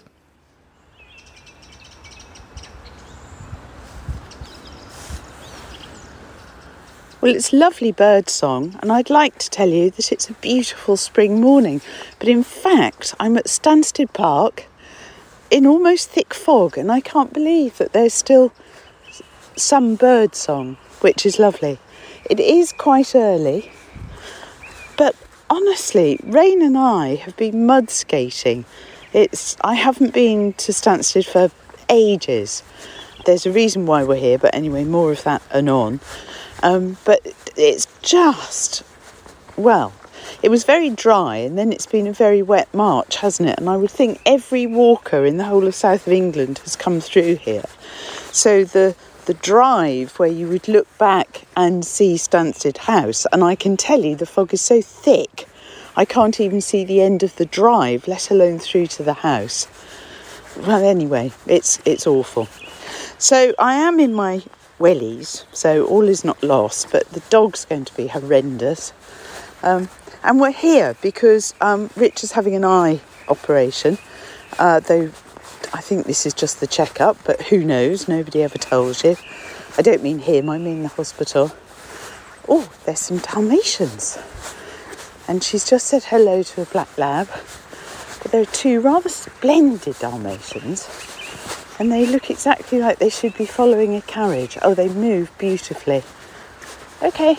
Well, 7.20 7.34
it's 7.34 7.52
lovely 7.52 7.92
bird 7.92 8.30
song, 8.30 8.78
and 8.80 8.90
I'd 8.90 9.10
like 9.10 9.38
to 9.40 9.50
tell 9.50 9.68
you 9.68 9.90
that 9.90 10.10
it's 10.10 10.30
a 10.30 10.34
beautiful 10.34 10.96
spring 10.96 11.40
morning. 11.40 11.82
But 12.18 12.28
in 12.28 12.42
fact, 12.44 13.14
I'm 13.20 13.36
at 13.36 13.46
Stansted 13.46 14.14
Park 14.14 14.64
in 15.50 15.66
almost 15.66 16.08
thick 16.08 16.32
fog, 16.32 16.78
and 16.78 16.90
I 16.90 17.00
can't 17.00 17.34
believe 17.34 17.76
that 17.76 17.92
there's 17.92 18.14
still 18.14 18.52
some 19.54 19.96
bird 19.96 20.34
song, 20.34 20.78
which 21.00 21.26
is 21.26 21.38
lovely. 21.38 21.78
It 22.30 22.40
is 22.40 22.72
quite 22.72 23.14
early, 23.14 23.70
honestly, 25.50 26.18
Rain 26.24 26.62
and 26.62 26.76
I 26.76 27.16
have 27.16 27.36
been 27.36 27.66
mud 27.66 27.90
skating. 27.90 28.64
It's 29.12 29.56
I 29.62 29.74
haven't 29.74 30.12
been 30.12 30.52
to 30.54 30.72
Stansted 30.72 31.26
for 31.26 31.50
ages. 31.88 32.62
There's 33.26 33.46
a 33.46 33.52
reason 33.52 33.86
why 33.86 34.04
we're 34.04 34.16
here, 34.16 34.38
but 34.38 34.54
anyway, 34.54 34.84
more 34.84 35.12
of 35.12 35.22
that 35.24 35.42
anon. 35.52 36.00
Um, 36.62 36.96
but 37.04 37.20
it's 37.56 37.86
just 38.02 38.82
well, 39.56 39.92
it 40.42 40.50
was 40.50 40.64
very 40.64 40.90
dry, 40.90 41.36
and 41.36 41.56
then 41.56 41.72
it's 41.72 41.86
been 41.86 42.06
a 42.06 42.12
very 42.12 42.42
wet 42.42 42.72
March, 42.74 43.16
hasn't 43.16 43.48
it? 43.48 43.58
And 43.58 43.68
I 43.68 43.76
would 43.76 43.90
think 43.90 44.20
every 44.26 44.66
walker 44.66 45.24
in 45.24 45.36
the 45.36 45.44
whole 45.44 45.66
of 45.66 45.74
south 45.74 46.06
of 46.06 46.12
England 46.12 46.58
has 46.60 46.76
come 46.76 47.00
through 47.00 47.36
here. 47.36 47.64
So 48.32 48.64
the 48.64 48.96
the 49.26 49.34
drive 49.34 50.18
where 50.18 50.28
you 50.28 50.48
would 50.48 50.68
look 50.68 50.86
back 50.98 51.42
and 51.56 51.84
see 51.84 52.14
Stansted 52.16 52.78
House, 52.78 53.26
and 53.32 53.42
I 53.42 53.54
can 53.54 53.76
tell 53.76 54.04
you 54.04 54.16
the 54.16 54.26
fog 54.26 54.52
is 54.52 54.60
so 54.60 54.82
thick, 54.82 55.46
I 55.96 56.04
can't 56.04 56.40
even 56.40 56.60
see 56.60 56.84
the 56.84 57.00
end 57.00 57.22
of 57.22 57.36
the 57.36 57.46
drive, 57.46 58.08
let 58.08 58.30
alone 58.30 58.58
through 58.58 58.88
to 58.88 59.02
the 59.02 59.14
house. 59.14 59.68
Well, 60.56 60.84
anyway, 60.84 61.32
it's 61.46 61.80
it's 61.84 62.06
awful. 62.06 62.48
So 63.18 63.54
I 63.58 63.74
am 63.74 64.00
in 64.00 64.12
my 64.12 64.42
wellies, 64.78 65.44
so 65.52 65.86
all 65.86 66.08
is 66.08 66.24
not 66.24 66.42
lost, 66.42 66.90
but 66.90 67.08
the 67.10 67.22
dog's 67.30 67.64
going 67.64 67.84
to 67.86 67.96
be 67.96 68.08
horrendous. 68.08 68.92
Um, 69.62 69.88
and 70.22 70.40
we're 70.40 70.50
here 70.50 70.96
because 71.00 71.54
um, 71.60 71.90
Rich 71.96 72.24
is 72.24 72.32
having 72.32 72.54
an 72.54 72.64
eye 72.64 73.00
operation, 73.28 73.98
uh, 74.58 74.80
though 74.80 75.10
I 75.72 75.80
think 75.80 76.06
this 76.06 76.26
is 76.26 76.34
just 76.34 76.60
the 76.60 76.66
checkup, 76.66 77.16
but 77.24 77.40
who 77.42 77.64
knows? 77.64 78.08
Nobody 78.08 78.42
ever 78.42 78.58
tells 78.58 79.04
you. 79.04 79.16
I 79.78 79.82
don't 79.82 80.02
mean 80.02 80.18
him, 80.18 80.50
I 80.50 80.58
mean 80.58 80.82
the 80.82 80.88
hospital. 80.88 81.52
Oh, 82.48 82.70
there's 82.84 83.00
some 83.00 83.18
Dalmatians. 83.18 84.18
And 85.26 85.42
she's 85.42 85.68
just 85.68 85.86
said 85.86 86.04
hello 86.04 86.42
to 86.42 86.62
a 86.62 86.66
black 86.66 86.98
lab. 86.98 87.28
But 88.22 88.32
there 88.32 88.42
are 88.42 88.46
two 88.46 88.80
rather 88.80 89.08
splendid 89.08 89.98
Dalmatians. 89.98 90.88
And 91.78 91.90
they 91.90 92.06
look 92.06 92.30
exactly 92.30 92.78
like 92.78 92.98
they 92.98 93.08
should 93.08 93.36
be 93.36 93.46
following 93.46 93.96
a 93.96 94.02
carriage. 94.02 94.58
Oh, 94.62 94.74
they 94.74 94.88
move 94.88 95.30
beautifully. 95.38 96.02
Okay. 97.02 97.36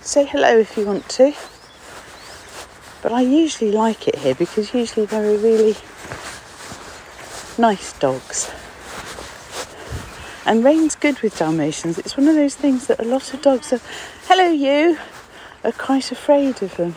Say 0.00 0.26
hello 0.26 0.58
if 0.58 0.76
you 0.76 0.84
want 0.84 1.08
to. 1.10 1.32
But 3.02 3.12
I 3.12 3.22
usually 3.22 3.72
like 3.72 4.08
it 4.08 4.16
here 4.16 4.34
because 4.34 4.74
usually 4.74 5.06
there 5.06 5.24
are 5.24 5.36
really 5.36 5.76
nice 7.58 7.92
dogs. 7.98 8.50
And 10.44 10.64
Rain's 10.64 10.96
good 10.96 11.20
with 11.20 11.38
Dalmatians. 11.38 11.98
It's 11.98 12.16
one 12.16 12.26
of 12.26 12.34
those 12.34 12.54
things 12.56 12.88
that 12.88 12.98
a 13.00 13.04
lot 13.04 13.32
of 13.32 13.42
dogs 13.42 13.72
are, 13.72 13.80
hello 14.26 14.50
you, 14.50 14.98
are 15.64 15.72
quite 15.72 16.10
afraid 16.10 16.62
of 16.62 16.76
them. 16.76 16.96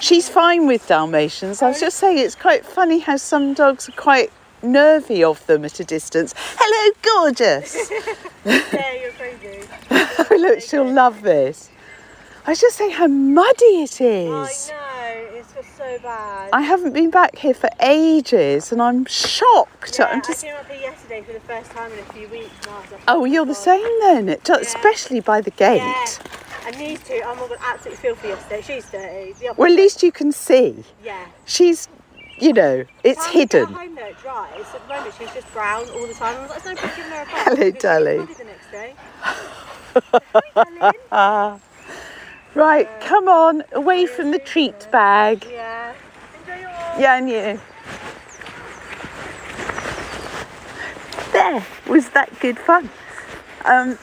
She's 0.00 0.28
fine 0.30 0.66
with 0.66 0.86
Dalmatians. 0.88 1.60
I 1.60 1.68
was 1.68 1.80
just 1.80 1.98
saying 1.98 2.18
it's 2.18 2.34
quite 2.34 2.64
funny 2.64 3.00
how 3.00 3.18
some 3.18 3.52
dogs 3.52 3.88
are 3.88 3.92
quite 3.92 4.32
nervy 4.62 5.22
of 5.22 5.44
them 5.46 5.64
at 5.64 5.78
a 5.78 5.84
distance. 5.84 6.34
Hello, 6.58 6.94
gorgeous. 7.02 7.90
Yeah, 8.42 8.94
you're 8.94 9.10
crazy. 9.12 9.68
oh, 9.90 10.26
look, 10.40 10.62
she'll 10.62 10.90
love 10.90 11.20
this. 11.20 11.68
I 12.46 12.52
was 12.52 12.60
just 12.60 12.78
saying 12.78 12.92
how 12.92 13.06
muddy 13.06 13.82
it 13.82 14.00
is. 14.00 14.70
I 14.72 14.72
know, 14.72 14.99
it's 15.40 15.52
just 15.54 15.76
so 15.76 15.98
bad. 16.02 16.50
I 16.52 16.60
haven't 16.60 16.92
been 16.92 17.10
back 17.10 17.36
here 17.36 17.54
for 17.54 17.70
ages 17.80 18.72
and 18.72 18.80
I'm 18.82 19.06
shocked. 19.06 19.98
yeah, 19.98 20.06
I'm 20.06 20.22
just 20.22 20.44
I 20.44 20.48
came 20.48 20.56
up 20.56 20.70
here 20.70 20.80
yesterday 20.80 21.22
for 21.22 21.32
the 21.32 21.40
first 21.40 21.70
time 21.70 21.90
in 21.92 21.98
a 21.98 22.04
few 22.12 22.28
weeks. 22.28 22.50
Oh, 23.08 23.24
you're 23.24 23.46
the 23.46 23.54
same 23.54 23.88
then, 24.00 24.28
it, 24.28 24.48
especially 24.48 25.20
by 25.20 25.40
the 25.40 25.50
gate. 25.50 25.78
Yeah. 25.78 26.06
And 26.66 26.76
these 26.76 27.02
two, 27.02 27.20
oh 27.24 27.34
my 27.34 27.48
god, 27.48 27.58
absolutely 27.62 28.02
filthy 28.02 28.28
yesterday. 28.28 28.62
She's 28.62 28.90
dirty. 28.90 29.34
Well, 29.56 29.72
at 29.72 29.76
least 29.76 30.02
you 30.02 30.12
can 30.12 30.30
see. 30.30 30.84
Yeah. 31.02 31.26
She's, 31.46 31.88
you 32.38 32.52
know, 32.52 32.84
it's 33.02 33.24
get 33.26 33.34
hidden. 33.34 33.66
home 33.66 33.94
though, 33.94 34.06
it 34.06 34.18
dries. 34.18 34.66
At 34.74 34.86
the 34.86 34.94
moment, 34.94 35.14
she's 35.18 35.32
just 35.32 35.50
brown 35.52 35.88
all 35.88 36.06
the 36.06 36.14
time. 36.14 36.36
I 36.36 36.42
was 36.42 36.66
like, 36.66 36.76
no 36.76 36.88
giving 36.96 37.10
her 37.12 37.22
a 37.22 37.24
bath. 37.24 37.44
Hello, 37.44 37.56
because 37.56 37.72
she's 37.72 37.82
darling. 37.82 38.18
muddy 38.20 38.34
the 38.34 38.44
next 38.44 38.70
day. 38.70 38.94
Right, 42.54 42.88
come 43.00 43.28
on, 43.28 43.62
away 43.72 44.06
from 44.06 44.32
the 44.32 44.38
treat 44.40 44.90
bag. 44.90 45.46
Yeah. 45.48 45.94
Enjoy 46.40 46.60
your 46.60 46.70
Yeah, 46.98 47.16
and 47.16 47.28
you. 47.30 47.60
There 51.32 51.64
was 51.86 52.08
that 52.10 52.28
good 52.40 52.58
fun. 52.58 52.90
Um, 53.64 53.96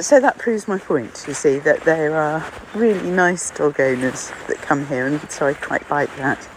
so 0.00 0.20
that 0.20 0.38
proves 0.38 0.68
my 0.68 0.78
point, 0.78 1.24
you 1.26 1.34
see, 1.34 1.58
that 1.58 1.80
there 1.80 2.14
are 2.14 2.44
really 2.72 3.10
nice 3.10 3.50
dog 3.50 3.80
owners 3.80 4.30
that 4.46 4.58
come 4.58 4.86
here, 4.86 5.08
and 5.08 5.20
so 5.28 5.48
I 5.48 5.54
quite 5.54 5.90
like 5.90 6.14
that. 6.18 6.48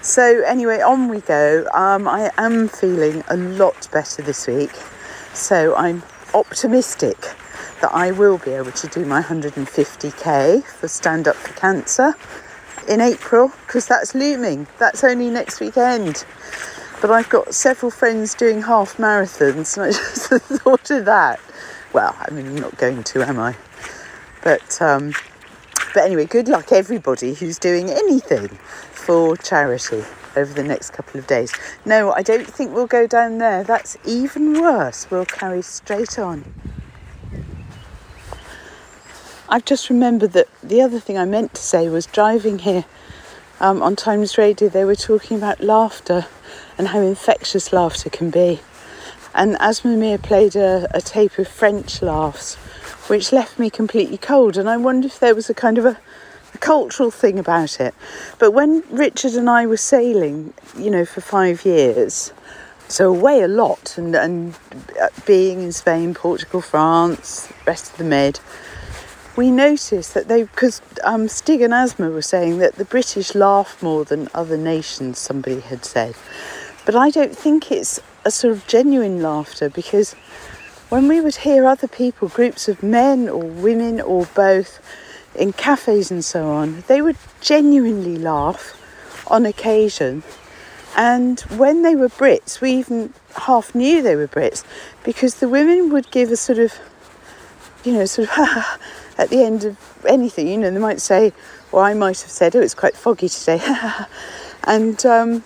So, 0.00 0.42
anyway, 0.44 0.80
on 0.80 1.08
we 1.08 1.20
go. 1.20 1.66
Um, 1.74 2.08
I 2.08 2.30
am 2.38 2.68
feeling 2.68 3.22
a 3.28 3.36
lot 3.36 3.86
better 3.92 4.22
this 4.22 4.46
week, 4.46 4.72
so 5.34 5.74
I'm 5.74 6.02
optimistic 6.32 7.18
that 7.80 7.92
I 7.92 8.10
will 8.10 8.38
be 8.38 8.52
able 8.52 8.72
to 8.72 8.88
do 8.88 9.04
my 9.04 9.22
150k 9.22 10.64
for 10.64 10.88
Stand 10.88 11.28
Up 11.28 11.36
for 11.36 11.52
Cancer 11.54 12.14
in 12.88 13.00
April 13.00 13.52
because 13.66 13.86
that's 13.86 14.14
looming. 14.14 14.66
That's 14.78 15.04
only 15.04 15.30
next 15.30 15.60
weekend. 15.60 16.24
But 17.00 17.10
I've 17.10 17.28
got 17.28 17.54
several 17.54 17.90
friends 17.90 18.34
doing 18.34 18.62
half 18.62 18.96
marathons, 18.96 19.76
and 19.76 19.86
I 19.86 19.88
just 19.92 20.28
thought 20.62 20.90
of 20.90 21.04
that. 21.04 21.40
Well, 21.92 22.16
I 22.18 22.30
mean, 22.30 22.46
I'm 22.46 22.56
not 22.56 22.76
going 22.78 23.02
to, 23.02 23.22
am 23.22 23.38
I? 23.38 23.56
But 24.42 24.80
um, 24.80 25.12
but 25.94 26.04
anyway, 26.04 26.24
good 26.24 26.48
luck 26.48 26.72
everybody 26.72 27.34
who's 27.34 27.58
doing 27.58 27.88
anything 27.90 28.48
for 28.48 29.36
charity 29.36 30.02
over 30.36 30.52
the 30.52 30.64
next 30.64 30.90
couple 30.90 31.20
of 31.20 31.26
days. 31.26 31.52
No, 31.84 32.12
I 32.12 32.22
don't 32.22 32.46
think 32.46 32.72
we'll 32.74 32.86
go 32.86 33.06
down 33.06 33.38
there. 33.38 33.62
That's 33.62 33.96
even 34.04 34.60
worse. 34.60 35.06
We'll 35.10 35.24
carry 35.24 35.62
straight 35.62 36.18
on. 36.18 36.52
I've 39.54 39.64
just 39.64 39.88
remembered 39.88 40.32
that 40.32 40.48
the 40.64 40.82
other 40.82 40.98
thing 40.98 41.16
I 41.16 41.24
meant 41.26 41.54
to 41.54 41.62
say 41.62 41.88
was 41.88 42.06
driving 42.06 42.58
here 42.58 42.84
um, 43.60 43.82
on 43.82 43.94
Times 43.94 44.36
Radio, 44.36 44.68
they 44.68 44.84
were 44.84 44.96
talking 44.96 45.36
about 45.36 45.60
laughter 45.60 46.26
and 46.76 46.88
how 46.88 46.98
infectious 46.98 47.72
laughter 47.72 48.10
can 48.10 48.30
be. 48.30 48.58
And 49.32 49.54
Aasmah 49.58 49.96
Mir 49.96 50.18
played 50.18 50.56
a, 50.56 50.88
a 50.92 51.00
tape 51.00 51.38
of 51.38 51.46
French 51.46 52.02
laughs, 52.02 52.56
which 53.06 53.30
left 53.32 53.56
me 53.56 53.70
completely 53.70 54.18
cold. 54.18 54.56
And 54.56 54.68
I 54.68 54.76
wondered 54.76 55.12
if 55.12 55.20
there 55.20 55.36
was 55.36 55.48
a 55.48 55.54
kind 55.54 55.78
of 55.78 55.84
a, 55.84 56.00
a 56.52 56.58
cultural 56.58 57.12
thing 57.12 57.38
about 57.38 57.78
it. 57.78 57.94
But 58.40 58.50
when 58.50 58.82
Richard 58.90 59.34
and 59.34 59.48
I 59.48 59.66
were 59.66 59.76
sailing, 59.76 60.52
you 60.76 60.90
know, 60.90 61.04
for 61.04 61.20
five 61.20 61.64
years, 61.64 62.32
so 62.88 63.08
away 63.08 63.40
a 63.40 63.46
lot, 63.46 63.96
and, 63.98 64.16
and 64.16 64.58
uh, 65.00 65.10
being 65.24 65.62
in 65.62 65.70
Spain, 65.70 66.12
Portugal, 66.12 66.60
France, 66.60 67.52
rest 67.68 67.92
of 67.92 67.98
the 67.98 68.04
Med, 68.04 68.40
we 69.36 69.50
noticed 69.50 70.14
that 70.14 70.28
they, 70.28 70.44
because 70.44 70.80
um, 71.02 71.28
Stig 71.28 71.60
and 71.60 71.72
Aasmah 71.72 72.12
were 72.12 72.22
saying 72.22 72.58
that 72.58 72.76
the 72.76 72.84
British 72.84 73.34
laugh 73.34 73.82
more 73.82 74.04
than 74.04 74.28
other 74.34 74.56
nations, 74.56 75.18
somebody 75.18 75.60
had 75.60 75.84
said. 75.84 76.14
But 76.84 76.94
I 76.94 77.10
don't 77.10 77.36
think 77.36 77.72
it's 77.72 78.00
a 78.24 78.30
sort 78.30 78.52
of 78.52 78.66
genuine 78.66 79.22
laughter 79.22 79.68
because 79.68 80.14
when 80.88 81.08
we 81.08 81.20
would 81.20 81.36
hear 81.36 81.66
other 81.66 81.88
people, 81.88 82.28
groups 82.28 82.68
of 82.68 82.82
men 82.82 83.28
or 83.28 83.42
women 83.42 84.00
or 84.00 84.26
both, 84.34 84.80
in 85.34 85.52
cafes 85.52 86.10
and 86.10 86.24
so 86.24 86.48
on, 86.48 86.84
they 86.86 87.02
would 87.02 87.16
genuinely 87.40 88.16
laugh 88.16 88.80
on 89.26 89.46
occasion. 89.46 90.22
And 90.96 91.40
when 91.40 91.82
they 91.82 91.96
were 91.96 92.08
Brits, 92.08 92.60
we 92.60 92.72
even 92.72 93.12
half 93.36 93.74
knew 93.74 94.00
they 94.00 94.14
were 94.14 94.28
Brits 94.28 94.62
because 95.02 95.36
the 95.36 95.48
women 95.48 95.90
would 95.92 96.10
give 96.10 96.30
a 96.30 96.36
sort 96.36 96.58
of, 96.58 96.74
you 97.84 97.92
know, 97.92 98.04
sort 98.04 98.28
of 98.36 98.80
at 99.18 99.30
the 99.30 99.42
end 99.44 99.64
of 99.64 99.76
anything. 100.06 100.48
You 100.48 100.58
know, 100.58 100.70
they 100.70 100.78
might 100.78 101.00
say, 101.00 101.32
or 101.72 101.82
I 101.82 101.94
might 101.94 102.20
have 102.20 102.30
said, 102.30 102.56
oh, 102.56 102.60
it's 102.60 102.74
quite 102.74 102.96
foggy 102.96 103.28
today. 103.28 103.60
and 104.64 105.04
um, 105.06 105.44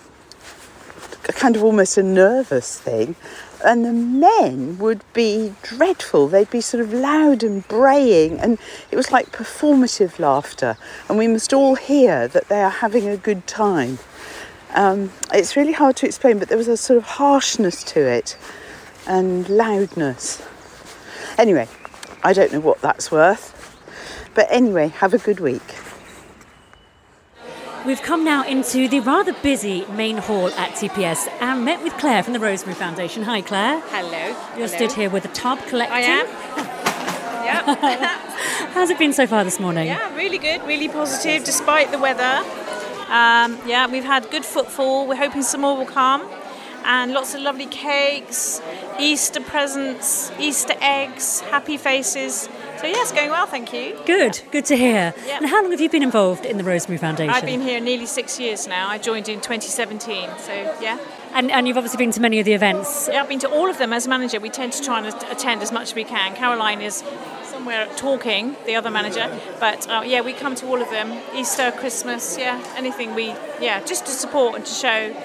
kind 1.33 1.55
of 1.55 1.63
almost 1.63 1.97
a 1.97 2.03
nervous 2.03 2.79
thing. 2.79 3.15
And 3.63 3.83
the 3.83 3.93
men 3.93 4.77
would 4.77 5.03
be 5.13 5.53
dreadful. 5.63 6.27
They'd 6.27 6.49
be 6.49 6.61
sort 6.61 6.81
of 6.81 6.93
loud 6.93 7.43
and 7.43 7.67
braying, 7.67 8.39
and 8.39 8.57
it 8.89 8.95
was 8.95 9.11
like 9.11 9.31
performative 9.33 10.17
laughter. 10.17 10.77
And 11.09 11.17
we 11.17 11.27
must 11.27 11.51
all 11.51 11.75
hear 11.75 12.29
that 12.29 12.47
they 12.47 12.61
are 12.61 12.69
having 12.69 13.07
a 13.07 13.17
good 13.17 13.45
time. 13.47 13.99
Um, 14.73 15.11
it's 15.33 15.57
really 15.57 15.73
hard 15.73 15.97
to 15.97 16.05
explain, 16.05 16.39
but 16.39 16.47
there 16.47 16.57
was 16.57 16.69
a 16.69 16.77
sort 16.77 16.97
of 16.97 17.03
harshness 17.03 17.83
to 17.85 17.99
it 17.99 18.37
and 19.05 19.49
loudness. 19.49 20.41
Anyway, 21.37 21.67
I 22.23 22.33
don't 22.33 22.51
know 22.51 22.59
what 22.59 22.81
that's 22.81 23.11
worth. 23.11 23.55
But 24.35 24.47
anyway, 24.49 24.89
have 24.89 25.13
a 25.13 25.17
good 25.17 25.39
week. 25.39 25.61
We've 27.85 28.01
come 28.01 28.25
now 28.25 28.45
into 28.45 28.89
the 28.89 28.99
rather 28.99 29.31
busy 29.33 29.85
main 29.87 30.17
hall 30.17 30.49
at 30.49 30.71
TPS 30.71 31.29
and 31.41 31.63
met 31.63 31.81
with 31.81 31.93
Claire 31.93 32.23
from 32.23 32.33
the 32.33 32.39
Rosemary 32.39 32.75
Foundation. 32.75 33.23
Hi, 33.23 33.41
Claire. 33.41 33.79
Hello. 33.87 34.27
You're 34.57 34.67
Hello. 34.67 34.67
stood 34.67 34.91
here 34.91 35.09
with 35.09 35.23
a 35.25 35.29
tub 35.29 35.59
collecting. 35.67 35.95
I 35.95 36.01
am. 36.01 36.25
yeah. 37.45 38.17
How's 38.73 38.89
it 38.89 38.99
been 38.99 39.13
so 39.13 39.25
far 39.25 39.43
this 39.45 39.59
morning? 39.59 39.87
yeah, 39.87 40.13
really 40.15 40.37
good, 40.37 40.61
really 40.63 40.89
positive 40.89 41.45
despite 41.45 41.91
the 41.91 41.97
weather. 41.99 42.43
Um, 43.09 43.57
yeah, 43.65 43.87
we've 43.89 44.03
had 44.03 44.29
good 44.29 44.45
footfall. 44.45 45.07
We're 45.07 45.15
hoping 45.15 45.41
some 45.41 45.61
more 45.61 45.75
will 45.77 45.85
come. 45.85 46.21
And 46.91 47.13
lots 47.13 47.35
of 47.35 47.41
lovely 47.41 47.67
cakes, 47.67 48.59
Easter 48.99 49.41
presents, 49.41 50.31
Easter 50.39 50.73
eggs, 50.81 51.39
happy 51.41 51.77
faces. 51.77 52.49
So, 52.79 52.87
yeah, 52.87 52.95
it's 52.97 53.11
going 53.11 53.29
well, 53.29 53.45
thank 53.45 53.71
you. 53.73 53.95
Good, 54.07 54.41
good 54.51 54.65
to 54.65 54.75
hear. 54.75 55.13
Yeah. 55.27 55.37
And 55.37 55.45
how 55.45 55.61
long 55.61 55.69
have 55.69 55.81
you 55.81 55.89
been 55.89 56.01
involved 56.01 56.47
in 56.47 56.57
the 56.57 56.63
Rosemary 56.63 56.97
Foundation? 56.97 57.29
I've 57.29 57.45
been 57.45 57.61
here 57.61 57.79
nearly 57.79 58.07
six 58.07 58.39
years 58.39 58.67
now. 58.67 58.89
I 58.89 58.97
joined 58.97 59.29
in 59.29 59.39
2017, 59.39 60.29
so 60.39 60.51
yeah. 60.81 60.97
And, 61.31 61.51
and 61.51 61.67
you've 61.67 61.77
obviously 61.77 61.99
been 61.99 62.11
to 62.13 62.21
many 62.21 62.39
of 62.39 62.45
the 62.45 62.53
events. 62.53 63.07
Yeah, 63.07 63.21
I've 63.21 63.29
been 63.29 63.37
to 63.41 63.49
all 63.51 63.69
of 63.69 63.77
them 63.77 63.93
as 63.93 64.07
manager. 64.07 64.39
We 64.39 64.49
tend 64.49 64.73
to 64.73 64.83
try 64.83 64.97
and 64.97 65.15
attend 65.31 65.61
as 65.61 65.71
much 65.71 65.89
as 65.89 65.93
we 65.93 66.05
can. 66.05 66.33
Caroline 66.35 66.81
is 66.81 67.03
somewhere 67.43 67.87
talking, 67.97 68.55
the 68.65 68.75
other 68.75 68.89
manager, 68.89 69.39
but 69.59 69.87
uh, 69.87 70.01
yeah, 70.03 70.21
we 70.21 70.33
come 70.33 70.55
to 70.55 70.65
all 70.65 70.81
of 70.81 70.89
them. 70.89 71.21
Easter, 71.35 71.71
Christmas, 71.71 72.35
yeah, 72.35 72.63
anything 72.75 73.13
we, 73.13 73.27
yeah, 73.61 73.79
just 73.85 74.07
to 74.07 74.11
support 74.11 74.55
and 74.55 74.65
to 74.65 74.73
show 74.73 75.15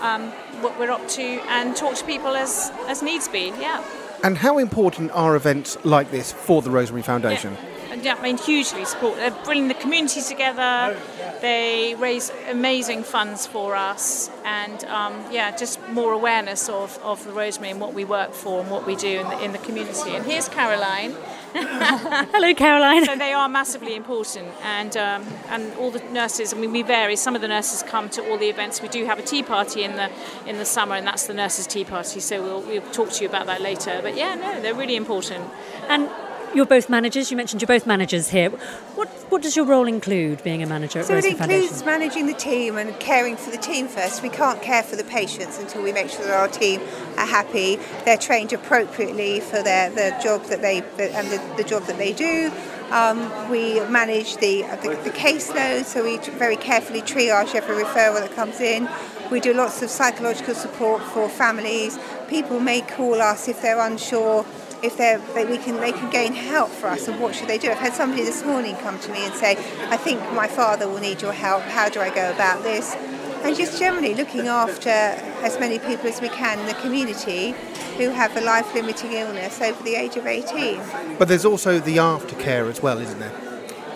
um, 0.00 0.32
what 0.62 0.78
we're 0.78 0.90
up 0.90 1.06
to 1.08 1.22
and 1.22 1.76
talk 1.76 1.94
to 1.96 2.04
people 2.04 2.36
as, 2.36 2.70
as 2.86 3.02
needs 3.02 3.28
be, 3.28 3.52
yeah. 3.60 3.82
And 4.22 4.38
how 4.38 4.58
important 4.58 5.10
are 5.12 5.34
events 5.34 5.78
like 5.84 6.10
this 6.10 6.32
for 6.32 6.62
the 6.62 6.70
Rosemary 6.70 7.02
Foundation? 7.02 7.56
And, 7.90 8.04
yeah, 8.04 8.14
I 8.14 8.22
mean, 8.22 8.38
hugely 8.38 8.84
support. 8.84 9.16
They 9.16 9.30
bring 9.44 9.68
the 9.68 9.74
community 9.74 10.20
together. 10.20 10.96
They 11.40 11.94
raise 11.98 12.30
amazing 12.48 13.02
funds 13.02 13.46
for 13.46 13.74
us, 13.74 14.30
and 14.44 14.84
um, 14.84 15.24
yeah, 15.32 15.56
just 15.56 15.80
more 15.88 16.12
awareness 16.12 16.68
of, 16.68 16.98
of 17.02 17.24
the 17.24 17.32
Rosemary 17.32 17.70
and 17.70 17.80
what 17.80 17.94
we 17.94 18.04
work 18.04 18.34
for 18.34 18.60
and 18.60 18.70
what 18.70 18.86
we 18.86 18.94
do 18.94 19.20
in 19.20 19.26
the, 19.26 19.44
in 19.44 19.52
the 19.52 19.58
community. 19.58 20.10
And 20.10 20.24
here's 20.24 20.48
Caroline. 20.50 21.14
Hello, 21.52 22.54
Caroline. 22.54 23.04
So 23.04 23.16
they 23.16 23.32
are 23.32 23.48
massively 23.48 23.96
important, 23.96 24.46
and 24.62 24.96
um, 24.96 25.26
and 25.48 25.74
all 25.74 25.90
the 25.90 26.00
nurses. 26.12 26.54
I 26.54 26.56
mean, 26.56 26.70
we 26.70 26.82
vary. 26.82 27.16
Some 27.16 27.34
of 27.34 27.42
the 27.42 27.48
nurses 27.48 27.82
come 27.82 28.08
to 28.10 28.30
all 28.30 28.38
the 28.38 28.48
events. 28.48 28.80
We 28.80 28.88
do 28.88 29.04
have 29.04 29.18
a 29.18 29.22
tea 29.22 29.42
party 29.42 29.82
in 29.82 29.96
the 29.96 30.10
in 30.46 30.58
the 30.58 30.64
summer, 30.64 30.94
and 30.94 31.04
that's 31.04 31.26
the 31.26 31.34
nurses' 31.34 31.66
tea 31.66 31.84
party. 31.84 32.20
So 32.20 32.40
we'll 32.40 32.60
we'll 32.60 32.92
talk 32.92 33.10
to 33.10 33.24
you 33.24 33.28
about 33.28 33.46
that 33.46 33.60
later. 33.60 33.98
But 34.00 34.16
yeah, 34.16 34.36
no, 34.36 34.60
they're 34.60 34.74
really 34.74 34.94
important. 34.94 35.44
And 35.88 36.08
you're 36.54 36.66
both 36.66 36.88
managers. 36.88 37.30
You 37.30 37.36
mentioned 37.36 37.62
you're 37.62 37.66
both 37.66 37.86
managers 37.86 38.28
here. 38.28 38.50
What 38.50 39.08
what 39.30 39.42
does 39.42 39.54
your 39.54 39.64
role 39.64 39.86
include, 39.86 40.42
being 40.42 40.62
a 40.62 40.66
manager 40.66 40.98
at 40.98 41.06
So 41.06 41.12
it 41.12 41.16
Rosemary 41.16 41.38
Foundation? 41.38 41.62
includes 41.62 41.84
managing 41.84 42.26
the 42.26 42.34
team 42.34 42.76
and 42.76 42.98
caring 42.98 43.36
for 43.36 43.50
the 43.50 43.58
team 43.58 43.86
first. 43.86 44.22
We 44.22 44.28
can't 44.28 44.60
care 44.60 44.82
for 44.82 44.96
the 44.96 45.04
patients 45.04 45.58
until 45.58 45.82
we 45.82 45.92
make 45.92 46.10
sure 46.10 46.24
that 46.24 46.34
our 46.34 46.48
team 46.48 46.80
are 47.16 47.26
happy, 47.26 47.78
they're 48.04 48.16
trained 48.16 48.52
appropriately 48.52 49.40
for 49.40 49.62
their 49.62 49.90
the 49.90 50.16
job 50.22 50.44
that 50.44 50.62
they 50.62 50.78
and 50.98 51.28
the, 51.28 51.56
the 51.56 51.64
job 51.64 51.84
that 51.84 51.98
they 51.98 52.12
do. 52.12 52.50
Um, 52.90 53.48
we 53.48 53.78
manage 53.88 54.38
the, 54.38 54.62
the 54.82 55.00
the 55.04 55.10
caseload, 55.10 55.84
so 55.84 56.02
we 56.02 56.18
very 56.18 56.56
carefully 56.56 57.02
triage 57.02 57.54
every 57.54 57.84
referral 57.84 58.20
that 58.20 58.34
comes 58.34 58.60
in. 58.60 58.88
We 59.30 59.38
do 59.38 59.54
lots 59.54 59.80
of 59.80 59.90
psychological 59.90 60.54
support 60.54 61.02
for 61.02 61.28
families. 61.28 62.00
People 62.26 62.58
may 62.58 62.80
call 62.80 63.22
us 63.22 63.46
if 63.46 63.62
they're 63.62 63.78
unsure 63.78 64.44
if 64.82 64.96
they're, 64.96 65.18
they, 65.34 65.44
we 65.44 65.58
can, 65.58 65.76
they 65.76 65.92
can 65.92 66.10
gain 66.10 66.32
help 66.32 66.70
for 66.70 66.88
us 66.88 67.08
and 67.08 67.20
what 67.20 67.34
should 67.34 67.48
they 67.48 67.58
do. 67.58 67.70
I've 67.70 67.78
had 67.78 67.92
somebody 67.92 68.24
this 68.24 68.44
morning 68.44 68.76
come 68.76 68.98
to 69.00 69.12
me 69.12 69.24
and 69.24 69.34
say, 69.34 69.52
I 69.88 69.96
think 69.96 70.20
my 70.32 70.46
father 70.46 70.88
will 70.88 71.00
need 71.00 71.22
your 71.22 71.32
help, 71.32 71.62
how 71.62 71.88
do 71.88 72.00
I 72.00 72.14
go 72.14 72.30
about 72.32 72.62
this? 72.62 72.94
And 73.42 73.56
just 73.56 73.78
generally 73.78 74.14
looking 74.14 74.48
after 74.48 74.90
as 74.90 75.58
many 75.58 75.78
people 75.78 76.06
as 76.06 76.20
we 76.20 76.28
can 76.28 76.58
in 76.58 76.66
the 76.66 76.74
community 76.74 77.52
who 77.96 78.10
have 78.10 78.36
a 78.36 78.40
life-limiting 78.40 79.12
illness 79.12 79.60
over 79.60 79.82
the 79.82 79.94
age 79.94 80.16
of 80.16 80.26
18. 80.26 81.18
But 81.18 81.28
there's 81.28 81.44
also 81.44 81.78
the 81.78 81.96
aftercare 81.96 82.68
as 82.68 82.82
well, 82.82 82.98
isn't 82.98 83.18
there? 83.18 83.32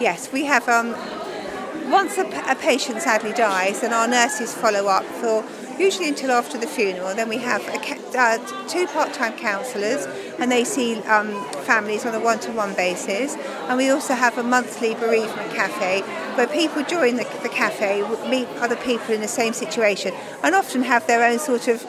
Yes, 0.00 0.32
we 0.32 0.44
have. 0.44 0.68
Um, 0.68 0.94
once 1.90 2.16
a, 2.16 2.26
a 2.50 2.56
patient 2.56 3.02
sadly 3.02 3.32
dies, 3.32 3.82
then 3.82 3.92
our 3.92 4.08
nurses 4.08 4.54
follow 4.54 4.86
up 4.86 5.04
for 5.04 5.44
usually 5.78 6.08
until 6.08 6.30
after 6.30 6.58
the 6.58 6.66
funeral. 6.66 7.14
Then 7.14 7.28
we 7.28 7.38
have 7.38 7.62
a, 7.68 8.18
uh, 8.18 8.66
two 8.68 8.86
part-time 8.88 9.36
counsellors, 9.36 10.06
and 10.38 10.50
they 10.50 10.64
see 10.64 10.96
um, 11.02 11.32
families 11.64 12.04
on 12.06 12.14
a 12.14 12.20
one-to-one 12.20 12.74
basis. 12.74 13.34
And 13.68 13.76
we 13.76 13.90
also 13.90 14.14
have 14.14 14.38
a 14.38 14.42
monthly 14.42 14.94
bereavement 14.94 15.52
cafe 15.52 16.02
where 16.36 16.46
people 16.46 16.82
join 16.84 17.16
the, 17.16 17.24
the 17.42 17.48
cafe, 17.48 18.02
meet 18.28 18.48
other 18.58 18.76
people 18.76 19.14
in 19.14 19.20
the 19.20 19.28
same 19.28 19.52
situation, 19.52 20.12
and 20.42 20.54
often 20.54 20.82
have 20.82 21.06
their 21.06 21.24
own 21.24 21.38
sort 21.38 21.68
of 21.68 21.80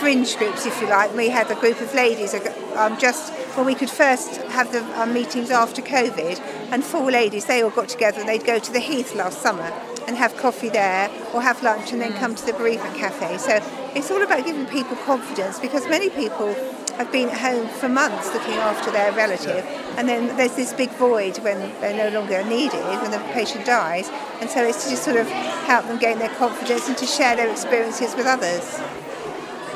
fringe 0.00 0.36
groups, 0.36 0.66
if 0.66 0.80
you 0.80 0.88
like. 0.88 1.14
We 1.14 1.28
had 1.28 1.50
a 1.50 1.54
group 1.54 1.80
of 1.80 1.94
ladies 1.94 2.34
um, 2.76 2.98
just 2.98 3.32
when 3.56 3.66
we 3.66 3.74
could 3.74 3.90
first 3.90 4.36
have 4.52 4.72
the 4.72 4.82
um, 5.00 5.12
meetings 5.12 5.50
after 5.50 5.82
COVID, 5.82 6.40
and 6.72 6.82
four 6.82 7.10
ladies, 7.10 7.44
they 7.44 7.62
all 7.62 7.70
got 7.70 7.88
together 7.88 8.20
and 8.20 8.28
they'd 8.28 8.44
go 8.44 8.58
to 8.58 8.72
the 8.72 8.80
Heath 8.80 9.14
last 9.14 9.42
summer 9.42 9.70
and 10.06 10.16
have 10.16 10.36
coffee 10.36 10.68
there 10.68 11.10
or 11.32 11.42
have 11.42 11.62
lunch 11.62 11.92
and 11.92 12.00
then 12.00 12.12
mm. 12.12 12.18
come 12.18 12.34
to 12.34 12.46
the 12.46 12.52
bereavement 12.52 12.94
cafe. 12.96 13.38
So 13.38 13.60
it's 13.94 14.10
all 14.10 14.22
about 14.22 14.44
giving 14.44 14.66
people 14.66 14.96
confidence 14.96 15.58
because 15.58 15.86
many 15.88 16.10
people 16.10 16.54
have 16.96 17.10
been 17.10 17.28
at 17.28 17.38
home 17.38 17.68
for 17.68 17.88
months 17.88 18.32
looking 18.34 18.54
after 18.54 18.90
their 18.90 19.12
relative 19.12 19.64
and 19.96 20.08
then 20.08 20.36
there's 20.36 20.54
this 20.56 20.72
big 20.72 20.90
void 20.90 21.36
when 21.38 21.58
they're 21.80 22.10
no 22.10 22.18
longer 22.18 22.42
needed, 22.44 22.80
when 23.02 23.10
the 23.10 23.18
patient 23.32 23.66
dies. 23.66 24.08
And 24.40 24.48
so 24.48 24.64
it's 24.64 24.84
to 24.84 24.90
just 24.90 25.04
sort 25.04 25.16
of 25.16 25.28
help 25.28 25.86
them 25.86 25.98
gain 25.98 26.18
their 26.18 26.34
confidence 26.36 26.88
and 26.88 26.96
to 26.98 27.06
share 27.06 27.36
their 27.36 27.50
experiences 27.50 28.14
with 28.14 28.26
others. 28.26 28.80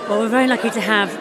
Well, 0.08 0.20
we're 0.20 0.28
very 0.28 0.46
lucky 0.46 0.70
to 0.70 0.80
have 0.80 1.14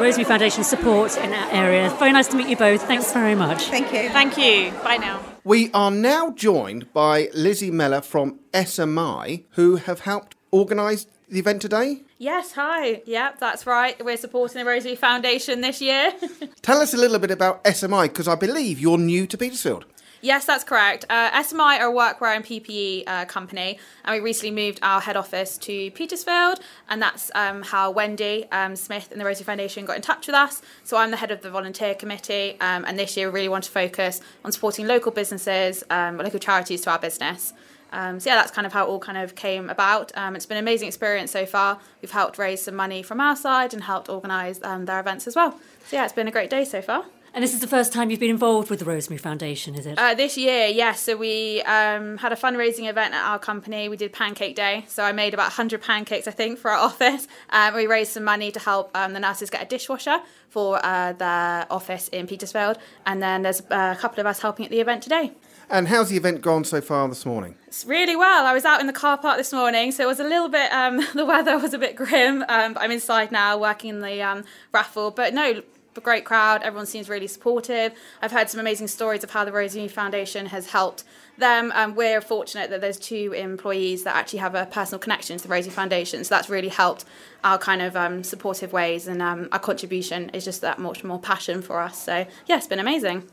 Rosemary 0.00 0.24
Foundation 0.24 0.64
support 0.64 1.16
in 1.18 1.30
that 1.30 1.52
area. 1.52 1.90
Very 1.98 2.12
nice 2.12 2.28
to 2.28 2.36
meet 2.36 2.48
you 2.48 2.56
both. 2.56 2.82
Thanks 2.82 3.12
very 3.12 3.34
much. 3.34 3.64
Thank 3.64 3.92
you. 3.92 4.08
Thank 4.10 4.38
you. 4.38 4.70
Bye 4.82 4.96
now. 4.96 5.20
We 5.48 5.70
are 5.72 5.90
now 5.90 6.32
joined 6.32 6.92
by 6.92 7.30
Lizzie 7.32 7.70
Meller 7.70 8.02
from 8.02 8.38
SMI, 8.52 9.44
who 9.52 9.76
have 9.76 10.00
helped 10.00 10.34
organise 10.50 11.06
the 11.26 11.38
event 11.38 11.62
today. 11.62 12.02
Yes, 12.18 12.52
hi. 12.52 13.00
Yep, 13.06 13.38
that's 13.40 13.66
right. 13.66 14.04
We're 14.04 14.18
supporting 14.18 14.58
the 14.58 14.68
Rosemary 14.68 14.96
Foundation 14.96 15.62
this 15.62 15.80
year. 15.80 16.12
Tell 16.60 16.82
us 16.82 16.92
a 16.92 16.98
little 16.98 17.18
bit 17.18 17.30
about 17.30 17.64
SMI, 17.64 18.08
because 18.08 18.28
I 18.28 18.34
believe 18.34 18.78
you're 18.78 18.98
new 18.98 19.26
to 19.26 19.38
Petersfield. 19.38 19.86
Yes, 20.20 20.44
that's 20.44 20.64
correct. 20.64 21.04
Uh, 21.08 21.30
SMI 21.30 21.80
are 21.80 21.90
a 21.90 21.92
workwear 21.92 22.36
and 22.36 22.44
PPE 22.44 23.04
uh, 23.06 23.24
company, 23.24 23.78
and 24.04 24.14
we 24.14 24.20
recently 24.20 24.50
moved 24.50 24.78
our 24.82 25.00
head 25.00 25.16
office 25.16 25.58
to 25.58 25.90
Petersfield, 25.92 26.60
and 26.88 27.00
that's 27.00 27.30
um, 27.34 27.62
how 27.62 27.90
Wendy 27.90 28.46
um, 28.52 28.76
Smith 28.76 29.10
and 29.10 29.20
the 29.20 29.24
Rosemary 29.24 29.44
Foundation 29.44 29.84
got 29.84 29.96
in 29.96 30.02
touch 30.02 30.26
with 30.26 30.34
us. 30.34 30.62
So 30.84 30.96
I'm 30.96 31.10
the 31.10 31.16
head 31.16 31.30
of 31.30 31.42
the 31.42 31.50
volunteer 31.50 31.94
committee, 31.94 32.56
um, 32.60 32.84
and 32.84 32.98
this 32.98 33.16
year 33.16 33.28
we 33.28 33.34
really 33.34 33.48
want 33.48 33.64
to 33.64 33.70
focus 33.70 34.20
on 34.44 34.52
supporting 34.52 34.86
local 34.86 35.12
businesses, 35.12 35.84
um, 35.90 36.18
local 36.18 36.38
charities 36.38 36.80
to 36.82 36.90
our 36.90 36.98
business. 36.98 37.52
Um, 37.92 38.20
so 38.20 38.30
yeah, 38.30 38.36
that's 38.36 38.50
kind 38.50 38.66
of 38.66 38.72
how 38.72 38.84
it 38.84 38.88
all 38.88 38.98
kind 38.98 39.18
of 39.18 39.34
came 39.34 39.70
about. 39.70 40.12
Um, 40.16 40.36
it's 40.36 40.46
been 40.46 40.58
an 40.58 40.64
amazing 40.64 40.88
experience 40.88 41.30
so 41.30 41.46
far. 41.46 41.78
We've 42.02 42.10
helped 42.10 42.38
raise 42.38 42.62
some 42.62 42.74
money 42.74 43.02
from 43.02 43.20
our 43.20 43.36
side 43.36 43.72
and 43.72 43.82
helped 43.82 44.08
organise 44.08 44.60
um, 44.62 44.84
their 44.84 45.00
events 45.00 45.26
as 45.26 45.36
well. 45.36 45.52
So 45.86 45.96
yeah, 45.96 46.04
it's 46.04 46.12
been 46.12 46.28
a 46.28 46.32
great 46.32 46.50
day 46.50 46.64
so 46.64 46.82
far. 46.82 47.04
And 47.34 47.44
this 47.44 47.52
is 47.54 47.60
the 47.60 47.66
first 47.66 47.92
time 47.92 48.10
you've 48.10 48.20
been 48.20 48.30
involved 48.30 48.70
with 48.70 48.78
the 48.78 48.84
Rosemary 48.84 49.18
Foundation, 49.18 49.74
is 49.74 49.86
it? 49.86 49.98
Uh, 49.98 50.14
this 50.14 50.36
year, 50.36 50.66
yes. 50.66 51.00
So 51.00 51.16
we 51.16 51.62
um, 51.62 52.16
had 52.18 52.32
a 52.32 52.36
fundraising 52.36 52.88
event 52.88 53.14
at 53.14 53.24
our 53.24 53.38
company. 53.38 53.88
We 53.88 53.96
did 53.96 54.12
Pancake 54.12 54.56
Day. 54.56 54.84
So 54.88 55.02
I 55.02 55.12
made 55.12 55.34
about 55.34 55.48
100 55.48 55.82
pancakes, 55.82 56.26
I 56.26 56.30
think, 56.30 56.58
for 56.58 56.70
our 56.70 56.78
office. 56.88 57.28
Um, 57.50 57.74
we 57.74 57.86
raised 57.86 58.12
some 58.12 58.24
money 58.24 58.50
to 58.52 58.58
help 58.58 58.90
um, 58.96 59.12
the 59.12 59.20
nurses 59.20 59.50
get 59.50 59.62
a 59.62 59.66
dishwasher 59.66 60.18
for 60.48 60.84
uh, 60.84 61.12
their 61.12 61.66
office 61.70 62.08
in 62.08 62.26
Petersfield. 62.26 62.78
And 63.06 63.22
then 63.22 63.42
there's 63.42 63.60
uh, 63.60 63.94
a 63.96 64.00
couple 64.00 64.20
of 64.20 64.26
us 64.26 64.40
helping 64.40 64.64
at 64.64 64.70
the 64.70 64.80
event 64.80 65.02
today. 65.02 65.32
And 65.70 65.88
how's 65.88 66.08
the 66.08 66.16
event 66.16 66.40
gone 66.40 66.64
so 66.64 66.80
far 66.80 67.06
this 67.08 67.26
morning? 67.26 67.54
It's 67.66 67.84
really 67.84 68.16
well. 68.16 68.46
I 68.46 68.54
was 68.54 68.64
out 68.64 68.80
in 68.80 68.86
the 68.86 68.92
car 68.92 69.18
park 69.18 69.36
this 69.36 69.52
morning, 69.52 69.92
so 69.92 70.02
it 70.02 70.06
was 70.06 70.18
a 70.18 70.24
little 70.24 70.48
bit. 70.48 70.72
Um, 70.72 71.06
the 71.14 71.26
weather 71.26 71.58
was 71.58 71.74
a 71.74 71.78
bit 71.78 71.94
grim, 71.94 72.42
um, 72.48 72.72
but 72.72 72.82
I'm 72.82 72.90
inside 72.90 73.30
now 73.30 73.58
working 73.58 73.90
in 73.90 74.00
the 74.00 74.22
um, 74.22 74.44
raffle. 74.72 75.10
But 75.10 75.34
no, 75.34 75.44
a 75.44 75.62
great 76.00 76.24
crowd. 76.24 76.62
Everyone 76.62 76.86
seems 76.86 77.08
really 77.08 77.26
supportive. 77.26 77.92
I've 78.22 78.32
heard 78.32 78.50
some 78.50 78.60
amazing 78.60 78.88
stories 78.88 79.24
of 79.24 79.30
how 79.30 79.44
the 79.44 79.52
Rosemary 79.52 79.88
Foundation 79.88 80.46
has 80.46 80.70
helped 80.70 81.04
them. 81.36 81.72
Um, 81.74 81.94
we're 81.94 82.20
fortunate 82.20 82.70
that 82.70 82.80
there's 82.80 82.98
two 82.98 83.32
employees 83.32 84.04
that 84.04 84.16
actually 84.16 84.40
have 84.40 84.54
a 84.54 84.66
personal 84.66 84.98
connection 84.98 85.36
to 85.36 85.42
the 85.42 85.48
Rosemary 85.48 85.74
Foundation, 85.74 86.24
so 86.24 86.34
that's 86.34 86.48
really 86.48 86.68
helped 86.68 87.04
our 87.44 87.58
kind 87.58 87.82
of 87.82 87.96
um, 87.96 88.24
supportive 88.24 88.72
ways, 88.72 89.06
and 89.06 89.22
um, 89.22 89.48
our 89.52 89.58
contribution 89.58 90.30
is 90.30 90.44
just 90.44 90.60
that 90.60 90.78
much 90.78 91.04
more 91.04 91.18
passion 91.18 91.62
for 91.62 91.80
us. 91.80 92.02
So 92.02 92.26
yeah, 92.46 92.56
it's 92.56 92.66
been 92.66 92.80
amazing. 92.80 93.28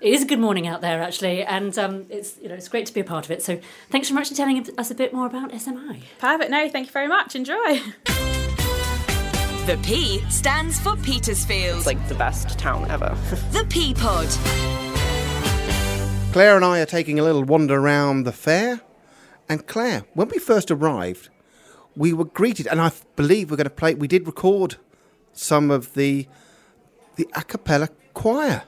It 0.00 0.12
is 0.12 0.22
a 0.22 0.26
good 0.26 0.38
morning 0.38 0.66
out 0.66 0.82
there, 0.82 1.02
actually, 1.02 1.42
and 1.42 1.76
um, 1.78 2.06
it's 2.10 2.38
you 2.40 2.48
know 2.48 2.54
it's 2.54 2.68
great 2.68 2.86
to 2.86 2.92
be 2.92 3.00
a 3.00 3.04
part 3.04 3.24
of 3.24 3.30
it. 3.30 3.42
So 3.42 3.58
thanks 3.90 4.08
so 4.08 4.14
much 4.14 4.28
for 4.28 4.34
telling 4.34 4.66
us 4.76 4.90
a 4.90 4.94
bit 4.94 5.12
more 5.12 5.26
about 5.26 5.50
SMI. 5.52 6.02
Perfect. 6.18 6.50
No, 6.50 6.68
thank 6.68 6.86
you 6.86 6.92
very 6.92 7.08
much. 7.08 7.34
Enjoy. 7.34 7.80
The 9.66 9.76
P 9.78 10.20
stands 10.30 10.78
for 10.78 10.94
Petersfield. 10.94 11.78
It's 11.78 11.86
like 11.86 12.06
the 12.06 12.14
best 12.14 12.56
town 12.56 12.88
ever. 12.88 13.18
the 13.50 13.66
P 13.68 13.94
Pod. 13.94 14.28
Claire 16.32 16.54
and 16.54 16.64
I 16.64 16.78
are 16.78 16.86
taking 16.86 17.18
a 17.18 17.24
little 17.24 17.42
wander 17.42 17.74
around 17.74 18.22
the 18.22 18.30
fair. 18.30 18.80
And 19.48 19.66
Claire, 19.66 20.04
when 20.14 20.28
we 20.28 20.38
first 20.38 20.70
arrived, 20.70 21.30
we 21.96 22.12
were 22.12 22.26
greeted, 22.26 22.68
and 22.68 22.80
I 22.80 22.92
believe 23.16 23.50
we're 23.50 23.56
going 23.56 23.64
to 23.64 23.70
play. 23.70 23.94
We 23.94 24.06
did 24.06 24.24
record 24.28 24.76
some 25.32 25.72
of 25.72 25.94
the 25.94 26.28
the 27.16 27.28
a 27.34 27.42
cappella 27.42 27.88
choir. 28.14 28.62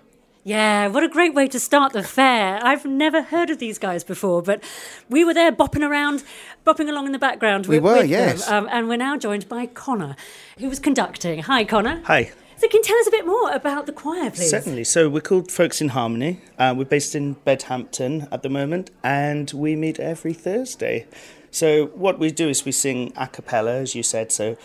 Yeah, 0.49 0.89
what 0.89 1.05
a 1.05 1.11
great 1.11 1.35
way 1.35 1.47
to 1.49 1.61
start 1.61 1.93
the 1.93 2.03
fair. 2.03 2.59
I've 2.65 2.87
never 2.87 3.21
heard 3.21 3.51
of 3.51 3.59
these 3.59 3.79
guys 3.79 4.03
before, 4.03 4.41
but 4.41 4.65
we 5.11 5.23
were 5.23 5.35
there 5.35 5.53
bopping 5.53 5.87
around, 5.87 6.25
bopping 6.67 6.89
along 6.89 7.05
in 7.05 7.13
the 7.13 7.19
background. 7.19 7.67
We 7.67 7.77
with, 7.77 7.85
were, 7.85 7.99
with 7.99 8.09
yes. 8.09 8.49
Um, 8.51 8.67
and 8.73 8.89
we're 8.89 8.97
now 8.97 9.19
joined 9.19 9.47
by 9.47 9.67
Connor, 9.67 10.17
who 10.59 10.71
was 10.71 10.79
conducting. 10.79 11.41
Hi, 11.41 11.67
Connor. 11.67 12.01
Hi. 12.07 12.33
So, 12.57 12.67
can 12.67 12.79
you 12.79 12.83
tell 12.83 12.97
us 12.97 13.07
a 13.07 13.11
bit 13.11 13.27
more 13.27 13.53
about 13.53 13.85
the 13.85 13.93
choir, 13.93 14.31
please? 14.31 14.49
Certainly. 14.49 14.85
So 14.85 15.11
we're 15.11 15.21
called 15.21 15.53
Folks 15.53 15.83
in 15.83 15.91
Harmony. 15.91 16.41
Uh, 16.59 16.75
we're 16.75 16.87
based 16.87 17.15
in 17.15 17.35
Bedhampton 17.47 18.27
at 18.33 18.43
the 18.43 18.49
moment, 18.49 18.91
and 19.05 19.53
we 19.53 19.77
meet 19.77 20.01
every 20.01 20.33
Thursday. 20.33 21.07
So 21.51 21.89
what 21.89 22.19
we 22.19 22.31
do 22.31 22.49
is 22.49 22.65
we 22.65 22.73
sing 22.73 23.13
a 23.19 23.27
cappella, 23.27 23.75
as 23.75 23.95
you 23.95 24.03
said. 24.03 24.33
So 24.33 24.57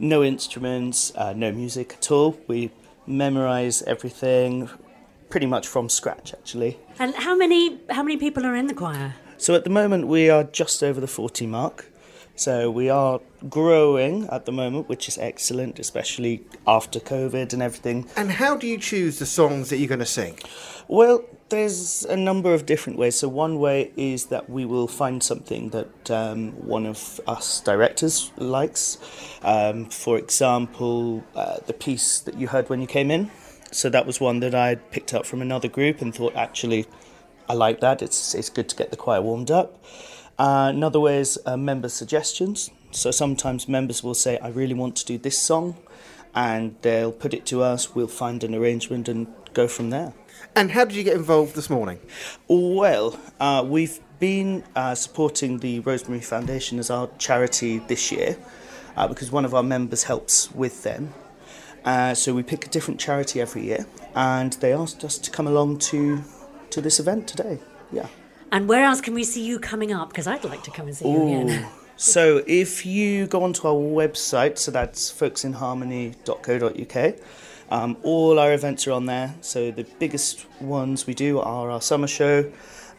no 0.00 0.24
instruments, 0.24 1.12
uh, 1.14 1.32
no 1.32 1.52
music 1.52 1.92
at 1.92 2.10
all. 2.10 2.40
We 2.48 2.72
memorize 3.06 3.82
everything, 3.82 4.68
pretty 5.30 5.46
much 5.46 5.66
from 5.66 5.88
scratch, 5.88 6.32
actually. 6.32 6.78
And 6.98 7.14
how 7.14 7.36
many 7.36 7.80
how 7.90 8.02
many 8.02 8.16
people 8.16 8.44
are 8.46 8.56
in 8.56 8.66
the 8.66 8.74
choir? 8.74 9.14
So 9.36 9.54
at 9.54 9.64
the 9.64 9.70
moment 9.70 10.08
we 10.08 10.28
are 10.28 10.44
just 10.44 10.82
over 10.82 11.00
the 11.00 11.06
40 11.06 11.46
mark. 11.46 11.86
So 12.34 12.70
we 12.70 12.88
are 12.88 13.20
growing 13.48 14.28
at 14.28 14.46
the 14.46 14.52
moment, 14.52 14.88
which 14.88 15.08
is 15.08 15.18
excellent, 15.18 15.80
especially 15.80 16.44
after 16.68 17.00
COVID 17.00 17.52
and 17.52 17.60
everything. 17.60 18.06
And 18.16 18.30
how 18.30 18.56
do 18.56 18.68
you 18.68 18.78
choose 18.78 19.18
the 19.18 19.26
songs 19.26 19.70
that 19.70 19.78
you're 19.78 19.88
going 19.88 19.98
to 19.98 20.06
sing? 20.06 20.38
Well, 20.86 21.24
there's 21.48 22.04
a 22.04 22.16
number 22.16 22.54
of 22.54 22.64
different 22.64 22.96
ways. 22.96 23.18
So 23.18 23.28
one 23.28 23.58
way 23.58 23.90
is 23.96 24.26
that 24.26 24.48
we 24.48 24.64
will 24.64 24.86
find 24.86 25.20
something 25.20 25.70
that 25.70 26.10
um, 26.12 26.52
one 26.52 26.86
of 26.86 27.20
us 27.26 27.60
directors 27.60 28.30
likes. 28.36 28.98
Um, 29.42 29.86
for 29.86 30.16
example, 30.16 31.24
uh, 31.34 31.56
the 31.66 31.72
piece 31.72 32.20
that 32.20 32.38
you 32.38 32.46
heard 32.46 32.68
when 32.70 32.80
you 32.80 32.86
came 32.86 33.10
in. 33.10 33.32
So 33.70 33.90
that 33.90 34.06
was 34.06 34.20
one 34.20 34.40
that 34.40 34.54
I 34.54 34.68
had 34.68 34.90
picked 34.90 35.12
up 35.14 35.26
from 35.26 35.42
another 35.42 35.68
group 35.68 36.00
and 36.00 36.14
thought 36.14 36.34
actually 36.34 36.86
I 37.48 37.54
like 37.54 37.80
that. 37.80 38.02
It's 38.02 38.34
it's 38.34 38.50
good 38.50 38.68
to 38.68 38.76
get 38.76 38.90
the 38.90 38.96
choir 38.96 39.22
warmed 39.22 39.50
up. 39.50 39.82
Uh, 40.38 40.70
another 40.74 41.00
way 41.00 41.18
is 41.18 41.38
uh, 41.46 41.56
member 41.56 41.88
suggestions. 41.88 42.70
So 42.90 43.10
sometimes 43.10 43.68
members 43.68 44.02
will 44.02 44.14
say, 44.14 44.38
I 44.38 44.48
really 44.48 44.74
want 44.74 44.96
to 44.96 45.04
do 45.04 45.18
this 45.18 45.38
song, 45.38 45.76
and 46.34 46.76
they'll 46.82 47.12
put 47.12 47.34
it 47.34 47.44
to 47.46 47.62
us. 47.62 47.94
We'll 47.94 48.06
find 48.06 48.44
an 48.44 48.54
arrangement 48.54 49.08
and 49.08 49.26
go 49.52 49.66
from 49.66 49.90
there. 49.90 50.14
And 50.54 50.70
how 50.70 50.84
did 50.84 50.96
you 50.96 51.02
get 51.02 51.16
involved 51.16 51.54
this 51.54 51.68
morning? 51.68 51.98
Well, 52.46 53.18
uh, 53.40 53.64
we've 53.66 54.00
been 54.18 54.64
uh, 54.74 54.94
supporting 54.94 55.58
the 55.58 55.80
Rosemary 55.80 56.20
Foundation 56.20 56.78
as 56.78 56.90
our 56.90 57.08
charity 57.18 57.78
this 57.78 58.10
year 58.12 58.38
uh, 58.96 59.08
because 59.08 59.30
one 59.30 59.44
of 59.44 59.54
our 59.54 59.62
members 59.62 60.04
helps 60.04 60.50
with 60.52 60.82
them. 60.82 61.14
Uh, 61.84 62.14
so 62.14 62.34
we 62.34 62.42
pick 62.42 62.66
a 62.66 62.68
different 62.68 63.00
charity 63.00 63.40
every 63.40 63.64
year, 63.64 63.86
and 64.14 64.52
they 64.54 64.72
asked 64.72 65.04
us 65.04 65.18
to 65.18 65.30
come 65.30 65.46
along 65.46 65.78
to 65.78 66.22
to 66.70 66.80
this 66.80 67.00
event 67.00 67.26
today. 67.26 67.58
Yeah. 67.92 68.08
And 68.52 68.68
where 68.68 68.84
else 68.84 69.00
can 69.00 69.14
we 69.14 69.24
see 69.24 69.44
you 69.44 69.58
coming 69.58 69.92
up? 69.92 70.10
Because 70.10 70.26
I'd 70.26 70.44
like 70.44 70.62
to 70.64 70.70
come 70.70 70.86
and 70.86 70.96
see 70.96 71.10
you 71.10 71.22
again. 71.22 71.66
So 72.00 72.44
if 72.46 72.86
you 72.86 73.26
go 73.26 73.42
onto 73.42 73.66
our 73.66 73.74
website, 73.74 74.56
so 74.56 74.70
that's 74.70 75.12
folksinharmony.co.uk, 75.12 77.14
um, 77.70 77.96
all 78.04 78.38
our 78.38 78.52
events 78.52 78.86
are 78.86 78.92
on 78.92 79.06
there. 79.06 79.34
So 79.40 79.72
the 79.72 79.82
biggest 79.98 80.46
ones 80.60 81.08
we 81.08 81.14
do 81.14 81.40
are 81.40 81.72
our 81.72 81.82
summer 81.82 82.06
show 82.06 82.52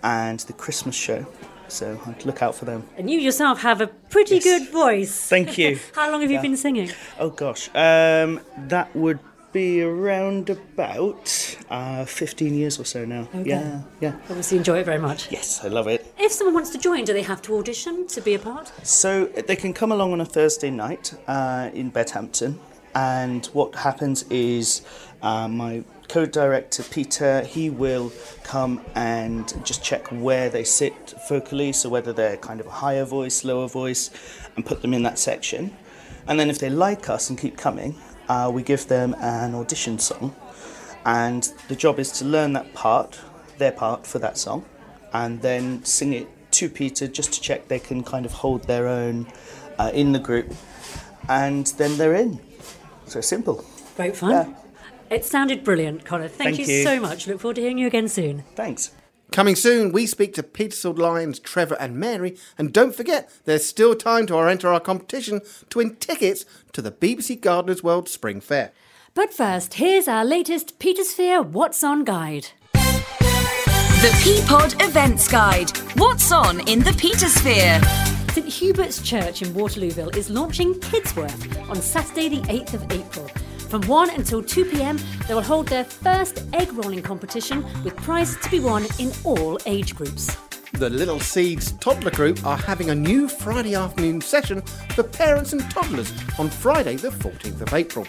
and 0.04 0.42
the 0.42 0.52
Christmas 0.52 0.96
show. 0.96 1.26
So 1.70 2.00
I'd 2.06 2.26
look 2.26 2.42
out 2.42 2.56
for 2.56 2.66
them. 2.66 2.84
And 2.98 3.10
you 3.10 3.20
yourself 3.20 3.62
have 3.62 3.82
a 3.82 3.88
pretty 3.88 4.40
good 4.40 4.70
voice. 4.70 5.30
Thank 5.30 5.58
you. 5.58 5.80
How 5.96 6.12
long 6.12 6.22
have 6.22 6.32
you 6.32 6.42
been 6.42 6.58
singing? 6.58 6.92
Oh 7.20 7.30
gosh, 7.30 7.70
um, 7.76 8.42
that 8.68 8.94
would 8.96 9.20
be 9.52 9.82
around 9.82 10.50
about 10.50 11.58
uh, 11.70 12.06
15 12.06 12.54
years 12.54 12.80
or 12.80 12.86
so 12.86 13.06
now. 13.06 13.28
Okay. 13.34 13.50
Yeah, 13.50 13.82
yeah. 14.00 14.14
Obviously, 14.30 14.58
enjoy 14.58 14.80
it 14.80 14.86
very 14.86 15.00
much. 15.00 15.32
Yes, 15.32 15.64
I 15.64 15.70
love 15.70 15.88
it. 15.88 16.14
If 16.18 16.32
someone 16.32 16.54
wants 16.54 16.70
to 16.72 16.78
join, 16.78 17.04
do 17.06 17.14
they 17.14 17.24
have 17.24 17.42
to 17.44 17.58
audition 17.58 18.08
to 18.08 18.22
be 18.22 18.36
a 18.36 18.40
part? 18.40 18.72
So 18.86 19.26
they 19.26 19.56
can 19.56 19.74
come 19.74 19.92
along 19.92 20.14
on 20.14 20.22
a 20.22 20.26
Thursday 20.26 20.70
night 20.70 21.14
uh, 21.28 21.70
in 21.74 21.92
Bedhampton, 21.92 22.60
and 22.94 23.46
what 23.48 23.76
happens 23.76 24.24
is 24.30 24.82
uh, 25.22 25.48
my 25.48 25.84
co-director 26.10 26.84
Peter 26.84 27.44
he 27.44 27.70
will 27.70 28.12
come 28.44 28.82
and 28.96 29.54
just 29.64 29.84
check 29.84 30.08
where 30.08 30.50
they 30.50 30.64
sit 30.64 31.14
vocally, 31.30 31.72
so 31.72 31.88
whether 31.88 32.12
they're 32.12 32.38
kind 32.38 32.60
of 32.60 32.68
a 32.68 32.72
higher 32.72 33.06
voice, 33.06 33.46
lower 33.46 33.68
voice, 33.68 34.10
and 34.56 34.66
put 34.66 34.82
them 34.82 34.94
in 34.94 35.04
that 35.04 35.20
section. 35.20 35.76
And 36.28 36.40
then 36.40 36.50
if 36.50 36.60
they 36.60 36.70
like 36.70 37.10
us 37.10 37.30
and 37.30 37.40
keep 37.40 37.58
coming, 37.58 37.96
uh, 38.28 38.52
we 38.54 38.64
give 38.64 38.88
them 38.88 39.16
an 39.20 39.56
audition 39.56 40.00
song, 40.00 40.36
and 41.06 41.52
the 41.68 41.76
job 41.76 42.00
is 42.00 42.12
to 42.20 42.26
learn 42.26 42.54
that 42.54 42.74
part, 42.74 43.20
their 43.58 43.72
part 43.72 44.06
for 44.06 44.20
that 44.20 44.38
song, 44.38 44.66
and 45.14 45.42
then 45.42 45.84
sing 45.86 46.14
it 46.14 46.28
to 46.52 46.70
Peter 46.70 47.08
just 47.08 47.34
to 47.34 47.42
check 47.42 47.68
they 47.68 47.80
can 47.80 48.04
kind 48.04 48.26
of 48.26 48.32
hold 48.32 48.64
their 48.64 48.88
own 48.88 49.28
uh, 49.78 49.92
in 49.94 50.12
the 50.12 50.20
group, 50.20 50.54
and 51.28 51.68
then 51.78 51.98
they're 51.98 52.16
in. 52.16 52.40
So 53.06 53.22
simple. 53.22 53.66
Great 53.96 54.16
fun. 54.16 54.56
It 55.10 55.26
sounded 55.26 55.64
brilliant, 55.64 56.06
Connor. 56.06 56.28
Thank, 56.28 56.58
Thank 56.58 56.68
you, 56.68 56.76
you. 56.76 56.84
so 56.84 57.00
much. 57.00 57.28
Look 57.28 57.40
forward 57.40 57.56
to 57.56 57.62
hearing 57.62 57.78
you 57.78 57.88
again 57.88 58.08
soon. 58.08 58.44
Thanks. 58.56 58.92
Coming 59.32 59.56
soon, 59.56 59.92
we 59.92 60.08
speak 60.08 60.34
to 60.36 60.44
Petersfield 60.44 60.98
Lions, 60.98 61.40
Trevor 61.40 61.78
and 61.80 61.98
Mary. 61.98 62.36
And 62.58 62.74
don't 62.74 62.96
forget, 62.96 63.30
there's 63.46 63.66
still 63.66 63.96
time 63.96 64.26
to 64.28 64.38
enter 64.40 64.70
our 64.70 64.80
competition 64.80 65.42
to 65.70 65.78
win 65.78 65.96
tickets 65.98 66.46
to 66.74 66.82
the 66.82 66.92
BBC 66.92 67.40
Gardeners 67.40 67.84
World 67.84 68.10
Spring 68.10 68.42
Fair. 68.42 68.72
But 69.14 69.34
first, 69.34 69.76
here's 69.76 70.08
our 70.08 70.26
latest 70.26 70.80
Petersphere 70.80 71.46
What's 71.46 71.84
On 71.84 72.04
guide. 72.04 72.48
The 72.74 74.18
P 74.24 74.42
pod 74.48 74.82
Events 74.82 75.28
Guide. 75.28 75.70
What's 75.96 76.32
on 76.32 76.62
in 76.68 76.80
the 76.80 76.92
Petersphere? 76.92 77.84
St 78.32 78.48
Hubert's 78.48 79.02
Church 79.02 79.42
in 79.42 79.50
Waterlooville 79.50 80.16
is 80.16 80.30
launching 80.30 80.74
Kidsworth 80.76 81.70
on 81.70 81.76
Saturday, 81.76 82.30
the 82.30 82.42
8th 82.48 82.74
of 82.76 82.92
April. 82.92 83.30
From 83.70 83.84
1 83.84 84.10
until 84.10 84.42
2 84.42 84.66
pm, 84.66 84.98
they 85.28 85.36
will 85.36 85.44
hold 85.44 85.68
their 85.68 85.84
first 85.84 86.44
egg 86.54 86.74
rolling 86.74 87.04
competition 87.04 87.64
with 87.84 87.96
prizes 87.98 88.38
to 88.42 88.50
be 88.50 88.60
won 88.60 88.88
in 88.98 89.12
all 89.24 89.60
age 89.68 89.96
groups. 89.96 90.36
The 90.74 90.90
Little 90.90 91.20
Seeds 91.20 91.74
Toddler 91.74 92.10
Group 92.10 92.44
are 92.48 92.58
having 92.58 92.90
a 92.90 92.96
new 92.96 93.28
Friday 93.28 93.76
afternoon 93.76 94.22
session 94.22 94.62
for 94.96 95.04
parents 95.04 95.54
and 95.54 95.62
toddlers 95.70 96.12
on 96.40 96.50
Friday, 96.50 96.96
the 96.96 97.10
14th 97.10 97.62
of 97.62 97.74
April. 97.76 98.08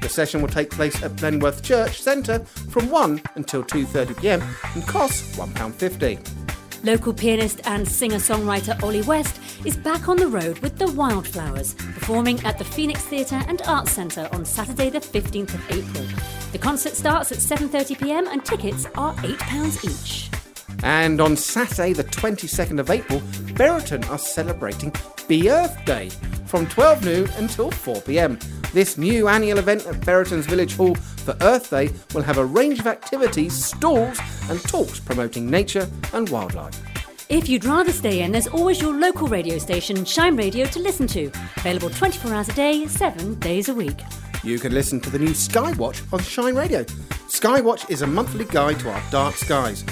The 0.00 0.08
session 0.08 0.40
will 0.40 0.48
take 0.48 0.70
place 0.70 1.02
at 1.02 1.12
Blendworth 1.16 1.62
Church 1.62 2.00
Centre 2.00 2.38
from 2.70 2.88
1 2.88 3.22
until 3.34 3.62
2.30pm 3.62 4.42
and 4.74 4.86
costs 4.86 5.36
£1.50. 5.36 6.51
Local 6.84 7.12
pianist 7.14 7.60
and 7.64 7.86
singer 7.86 8.16
songwriter 8.16 8.82
Ollie 8.82 9.02
West 9.02 9.38
is 9.64 9.76
back 9.76 10.08
on 10.08 10.16
the 10.16 10.26
road 10.26 10.58
with 10.58 10.78
the 10.78 10.90
Wildflowers, 10.90 11.74
performing 11.74 12.40
at 12.40 12.58
the 12.58 12.64
Phoenix 12.64 13.02
Theatre 13.02 13.40
and 13.46 13.62
Arts 13.62 13.92
Centre 13.92 14.28
on 14.32 14.44
Saturday, 14.44 14.90
the 14.90 14.98
15th 14.98 15.54
of 15.54 15.70
April. 15.70 16.04
The 16.50 16.58
concert 16.58 16.94
starts 16.94 17.30
at 17.30 17.38
7:30 17.38 18.00
p.m. 18.00 18.26
and 18.26 18.44
tickets 18.44 18.86
are 18.96 19.14
£8 19.14 19.84
each. 19.84 20.41
And 20.82 21.20
on 21.20 21.36
Saturday, 21.36 21.92
the 21.92 22.04
22nd 22.04 22.80
of 22.80 22.90
April, 22.90 23.22
Buriton 23.54 24.04
are 24.04 24.18
celebrating 24.18 24.92
Be 25.28 25.50
Earth 25.50 25.84
Day 25.84 26.10
from 26.46 26.66
12 26.66 27.04
noon 27.04 27.30
until 27.36 27.70
4 27.70 28.00
pm. 28.02 28.38
This 28.72 28.98
new 28.98 29.28
annual 29.28 29.58
event 29.58 29.86
at 29.86 30.04
Buriton's 30.04 30.46
Village 30.46 30.76
Hall 30.76 30.94
for 30.94 31.36
Earth 31.40 31.70
Day 31.70 31.90
will 32.14 32.22
have 32.22 32.38
a 32.38 32.44
range 32.44 32.80
of 32.80 32.86
activities, 32.86 33.52
stalls, 33.52 34.18
and 34.50 34.60
talks 34.64 34.98
promoting 34.98 35.48
nature 35.48 35.88
and 36.12 36.28
wildlife. 36.28 36.80
If 37.28 37.48
you'd 37.48 37.64
rather 37.64 37.92
stay 37.92 38.20
in, 38.20 38.32
there's 38.32 38.48
always 38.48 38.80
your 38.80 38.92
local 38.92 39.28
radio 39.28 39.58
station, 39.58 40.04
Shine 40.04 40.36
Radio, 40.36 40.66
to 40.66 40.78
listen 40.80 41.06
to. 41.08 41.30
Available 41.56 41.90
24 41.90 42.34
hours 42.34 42.48
a 42.48 42.54
day, 42.54 42.86
7 42.86 43.38
days 43.38 43.68
a 43.68 43.74
week. 43.74 44.00
You 44.44 44.58
can 44.58 44.74
listen 44.74 45.00
to 45.00 45.10
the 45.10 45.18
new 45.18 45.30
Skywatch 45.30 46.02
on 46.12 46.20
Shine 46.20 46.56
Radio. 46.56 46.84
Skywatch 47.28 47.88
is 47.88 48.02
a 48.02 48.06
monthly 48.06 48.44
guide 48.44 48.80
to 48.80 48.90
our 48.90 49.02
dark 49.10 49.36
skies. 49.36 49.84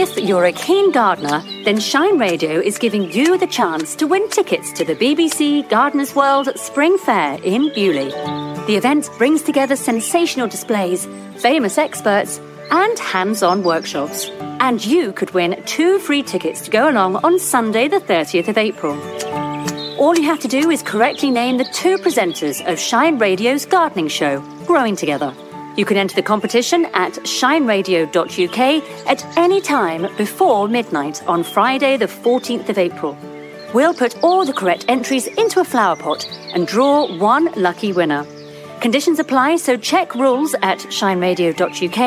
If 0.00 0.16
you're 0.16 0.44
a 0.44 0.52
keen 0.52 0.92
gardener, 0.92 1.42
then 1.64 1.80
Shine 1.80 2.18
Radio 2.18 2.60
is 2.60 2.78
giving 2.78 3.10
you 3.10 3.36
the 3.36 3.48
chance 3.48 3.96
to 3.96 4.06
win 4.06 4.28
tickets 4.28 4.70
to 4.74 4.84
the 4.84 4.94
BBC 4.94 5.68
Gardeners 5.68 6.14
World 6.14 6.48
Spring 6.54 6.96
Fair 6.98 7.36
in 7.42 7.74
Beaulieu. 7.74 8.08
The 8.68 8.76
event 8.76 9.10
brings 9.18 9.42
together 9.42 9.74
sensational 9.74 10.46
displays, 10.46 11.08
famous 11.38 11.78
experts, 11.78 12.38
and 12.70 12.96
hands 13.00 13.42
on 13.42 13.64
workshops. 13.64 14.30
And 14.60 14.86
you 14.86 15.12
could 15.12 15.32
win 15.32 15.60
two 15.66 15.98
free 15.98 16.22
tickets 16.22 16.60
to 16.60 16.70
go 16.70 16.88
along 16.88 17.16
on 17.16 17.40
Sunday, 17.40 17.88
the 17.88 17.98
30th 17.98 18.46
of 18.46 18.56
April. 18.56 18.94
All 19.98 20.16
you 20.16 20.22
have 20.26 20.38
to 20.40 20.48
do 20.48 20.70
is 20.70 20.80
correctly 20.80 21.32
name 21.32 21.58
the 21.58 21.64
two 21.64 21.98
presenters 21.98 22.64
of 22.70 22.78
Shine 22.78 23.18
Radio's 23.18 23.66
gardening 23.66 24.06
show, 24.06 24.42
Growing 24.64 24.94
Together. 24.94 25.34
You 25.78 25.84
can 25.84 25.96
enter 25.96 26.16
the 26.16 26.22
competition 26.22 26.86
at 26.86 27.12
shineradio.uk 27.12 28.58
at 29.06 29.38
any 29.38 29.60
time 29.60 30.08
before 30.16 30.66
midnight 30.66 31.22
on 31.28 31.44
Friday, 31.44 31.96
the 31.96 32.06
14th 32.06 32.68
of 32.68 32.78
April. 32.78 33.16
We'll 33.72 33.94
put 33.94 34.20
all 34.24 34.44
the 34.44 34.52
correct 34.52 34.86
entries 34.88 35.28
into 35.28 35.60
a 35.60 35.64
flower 35.64 35.94
pot 35.94 36.28
and 36.52 36.66
draw 36.66 37.16
one 37.18 37.52
lucky 37.54 37.92
winner. 37.92 38.26
Conditions 38.80 39.20
apply, 39.20 39.54
so 39.54 39.76
check 39.76 40.16
rules 40.16 40.52
at 40.62 40.78
shineradio.uk 40.78 41.98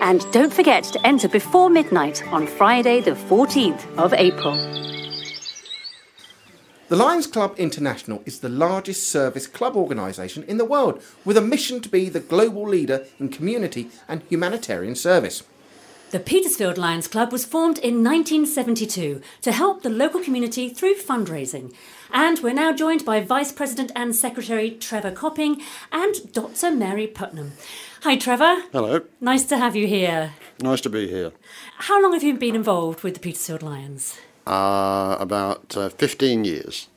and 0.00 0.32
don't 0.32 0.52
forget 0.52 0.84
to 0.84 1.04
enter 1.04 1.28
before 1.28 1.68
midnight 1.68 2.24
on 2.28 2.46
Friday, 2.46 3.00
the 3.00 3.16
14th 3.16 3.84
of 3.98 4.14
April. 4.14 4.54
The 6.88 6.96
Lions 6.96 7.26
Club 7.26 7.54
International 7.58 8.22
is 8.24 8.40
the 8.40 8.48
largest 8.48 9.10
service 9.10 9.46
club 9.46 9.76
organisation 9.76 10.42
in 10.44 10.56
the 10.56 10.64
world 10.64 11.02
with 11.22 11.36
a 11.36 11.42
mission 11.42 11.82
to 11.82 11.88
be 11.90 12.08
the 12.08 12.18
global 12.18 12.66
leader 12.66 13.04
in 13.20 13.28
community 13.28 13.90
and 14.08 14.22
humanitarian 14.30 14.94
service. 14.94 15.42
The 16.12 16.18
Petersfield 16.18 16.78
Lions 16.78 17.06
Club 17.06 17.30
was 17.30 17.44
formed 17.44 17.76
in 17.76 18.02
1972 18.02 19.20
to 19.42 19.52
help 19.52 19.82
the 19.82 19.90
local 19.90 20.22
community 20.22 20.70
through 20.70 20.94
fundraising. 20.94 21.74
And 22.10 22.38
we're 22.38 22.54
now 22.54 22.72
joined 22.72 23.04
by 23.04 23.20
Vice 23.20 23.52
President 23.52 23.92
and 23.94 24.16
Secretary 24.16 24.70
Trevor 24.70 25.10
Copping 25.10 25.60
and 25.92 26.32
Dr. 26.32 26.70
Mary 26.70 27.06
Putnam. 27.06 27.52
Hi, 28.00 28.16
Trevor. 28.16 28.62
Hello. 28.72 29.02
Nice 29.20 29.44
to 29.44 29.58
have 29.58 29.76
you 29.76 29.86
here. 29.86 30.32
Nice 30.62 30.80
to 30.80 30.88
be 30.88 31.06
here. 31.06 31.32
How 31.80 32.02
long 32.02 32.14
have 32.14 32.22
you 32.22 32.38
been 32.38 32.54
involved 32.56 33.02
with 33.02 33.12
the 33.12 33.20
Petersfield 33.20 33.62
Lions? 33.62 34.18
Uh, 34.48 35.14
about 35.20 35.76
uh, 35.76 35.90
15 35.90 36.42
years. 36.42 36.88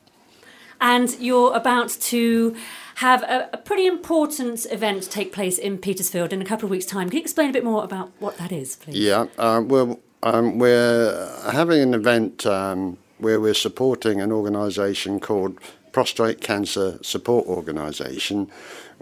And 0.80 1.14
you're 1.20 1.54
about 1.54 1.90
to 1.90 2.56
have 2.94 3.22
a, 3.24 3.50
a, 3.52 3.58
pretty 3.58 3.86
important 3.86 4.66
event 4.70 5.10
take 5.10 5.34
place 5.34 5.58
in 5.58 5.76
Petersfield 5.76 6.32
in 6.32 6.40
a 6.40 6.46
couple 6.46 6.64
of 6.64 6.70
weeks' 6.70 6.86
time. 6.86 7.10
Can 7.10 7.18
you 7.18 7.22
explain 7.22 7.50
a 7.50 7.52
bit 7.52 7.62
more 7.62 7.84
about 7.84 8.10
what 8.20 8.38
that 8.38 8.52
is, 8.52 8.76
please? 8.76 8.96
Yeah, 8.96 9.26
uh, 9.36 9.62
well, 9.62 10.00
um, 10.22 10.58
we're 10.58 11.30
having 11.52 11.82
an 11.82 11.92
event 11.92 12.46
um, 12.46 12.96
where 13.18 13.38
we're 13.38 13.52
supporting 13.52 14.22
an 14.22 14.32
organisation 14.32 15.20
called 15.20 15.58
Prostate 15.92 16.40
Cancer 16.40 16.98
Support 17.02 17.46
Organisation, 17.46 18.50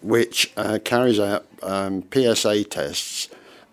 which 0.03 0.53
uh, 0.57 0.81
carries 0.85 1.21
out 1.21 1.47
um, 1.63 2.03
PSA 2.13 2.65
tests 2.65 3.29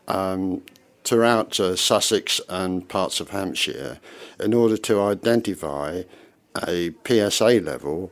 um, 0.07 0.61
throughout 1.07 1.57
uh, 1.57 1.73
Sussex 1.73 2.41
and 2.49 2.89
parts 2.89 3.21
of 3.21 3.29
Hampshire 3.29 3.97
in 4.41 4.53
order 4.53 4.75
to 4.75 5.01
identify 5.01 6.03
a 6.67 6.91
PSA 7.05 7.61
level 7.63 8.11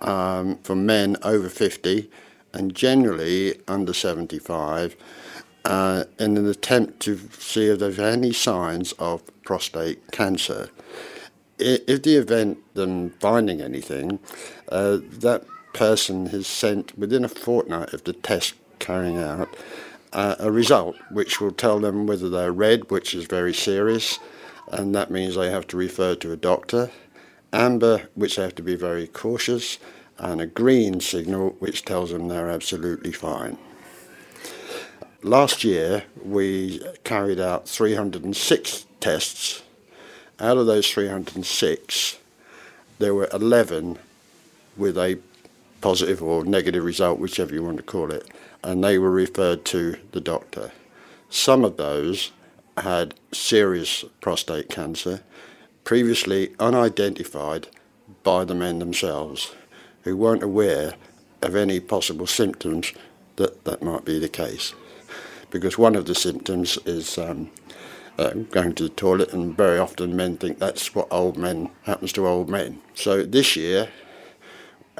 um, 0.00 0.56
for 0.62 0.74
men 0.74 1.18
over 1.22 1.50
50 1.50 2.10
and 2.54 2.74
generally 2.74 3.60
under 3.68 3.92
75 3.92 4.96
uh, 5.66 6.04
in 6.18 6.38
an 6.38 6.48
attempt 6.48 7.00
to 7.00 7.18
see 7.38 7.66
if 7.66 7.78
there's 7.78 7.98
any 7.98 8.32
signs 8.32 8.92
of 8.92 9.22
prostate 9.42 10.10
cancer. 10.10 10.70
If 11.58 12.02
the 12.04 12.16
event 12.16 12.56
them 12.72 13.10
finding 13.20 13.60
anything, 13.60 14.18
uh, 14.70 14.98
that 15.02 15.44
person 15.74 16.28
is 16.28 16.46
sent 16.46 16.98
within 16.98 17.22
a 17.22 17.28
fortnight 17.28 17.92
of 17.92 18.04
the 18.04 18.14
test 18.14 18.54
carrying 18.78 19.18
out 19.18 19.54
uh, 20.12 20.36
a 20.38 20.50
result 20.50 20.96
which 21.10 21.40
will 21.40 21.52
tell 21.52 21.78
them 21.78 22.06
whether 22.06 22.28
they're 22.28 22.52
red, 22.52 22.90
which 22.90 23.14
is 23.14 23.26
very 23.26 23.54
serious, 23.54 24.18
and 24.72 24.94
that 24.94 25.10
means 25.10 25.34
they 25.34 25.50
have 25.50 25.66
to 25.68 25.76
refer 25.76 26.14
to 26.16 26.32
a 26.32 26.36
doctor, 26.36 26.90
amber, 27.52 28.08
which 28.14 28.36
they 28.36 28.42
have 28.42 28.54
to 28.56 28.62
be 28.62 28.76
very 28.76 29.06
cautious, 29.06 29.78
and 30.18 30.40
a 30.40 30.46
green 30.46 31.00
signal, 31.00 31.56
which 31.58 31.84
tells 31.84 32.10
them 32.10 32.28
they're 32.28 32.50
absolutely 32.50 33.12
fine. 33.12 33.56
Last 35.22 35.64
year, 35.64 36.04
we 36.24 36.82
carried 37.04 37.40
out 37.40 37.68
306 37.68 38.86
tests. 39.00 39.62
Out 40.38 40.56
of 40.56 40.66
those 40.66 40.90
306, 40.90 42.18
there 42.98 43.14
were 43.14 43.28
11 43.32 43.98
with 44.76 44.96
a 44.96 45.18
positive 45.82 46.22
or 46.22 46.44
negative 46.44 46.84
result, 46.84 47.18
whichever 47.18 47.54
you 47.54 47.62
want 47.62 47.76
to 47.76 47.82
call 47.82 48.10
it 48.10 48.26
and 48.62 48.82
they 48.82 48.98
were 48.98 49.10
referred 49.10 49.64
to 49.66 49.96
the 50.12 50.20
doctor. 50.20 50.72
Some 51.28 51.64
of 51.64 51.76
those 51.76 52.32
had 52.78 53.14
serious 53.32 54.04
prostate 54.20 54.68
cancer, 54.68 55.22
previously 55.84 56.54
unidentified 56.58 57.68
by 58.22 58.44
the 58.44 58.54
men 58.54 58.78
themselves, 58.78 59.54
who 60.02 60.16
weren't 60.16 60.42
aware 60.42 60.94
of 61.42 61.54
any 61.54 61.80
possible 61.80 62.26
symptoms 62.26 62.92
that 63.36 63.64
that 63.64 63.82
might 63.82 64.04
be 64.04 64.18
the 64.18 64.28
case. 64.28 64.74
Because 65.50 65.78
one 65.78 65.96
of 65.96 66.06
the 66.06 66.14
symptoms 66.14 66.78
is 66.84 67.18
um, 67.18 67.50
uh, 68.18 68.30
going 68.50 68.74
to 68.74 68.84
the 68.84 68.88
toilet, 68.90 69.32
and 69.32 69.56
very 69.56 69.78
often 69.78 70.14
men 70.14 70.36
think 70.36 70.58
that's 70.58 70.94
what 70.94 71.08
old 71.10 71.36
men 71.36 71.70
happens 71.82 72.12
to 72.12 72.26
old 72.26 72.48
men. 72.48 72.80
So 72.94 73.22
this 73.24 73.56
year, 73.56 73.88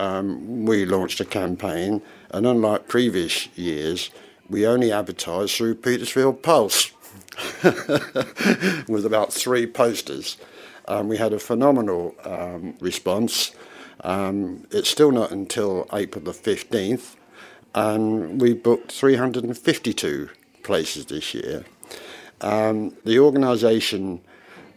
um, 0.01 0.65
we 0.65 0.87
launched 0.87 1.21
a 1.21 1.27
campaign 1.27 2.01
and 2.31 2.47
unlike 2.47 2.89
previous 2.89 3.49
years, 3.57 4.11
we 4.49 4.67
only 4.67 4.91
advertised 4.91 5.55
through 5.55 5.75
Petersfield 5.75 6.43
Pulse 6.43 6.93
with 8.89 9.05
about 9.05 9.33
three 9.33 9.67
posters. 9.67 10.39
Um, 10.89 11.09
we 11.09 11.19
had 11.19 11.35
a 11.35 11.39
phenomenal 11.39 12.15
um, 12.25 12.75
response. 12.81 13.53
Um, 14.03 14.67
it's 14.71 14.89
still 14.89 15.13
not 15.13 15.33
until 15.33 15.87
April 15.93 16.25
the 16.25 16.33
15th, 16.33 17.17
and 17.75 18.41
we 18.41 18.55
booked 18.55 18.91
352 18.91 20.31
places 20.63 21.07
this 21.07 21.35
year. 21.35 21.65
Um, 22.41 22.97
the 23.05 23.19
organisation 23.19 24.23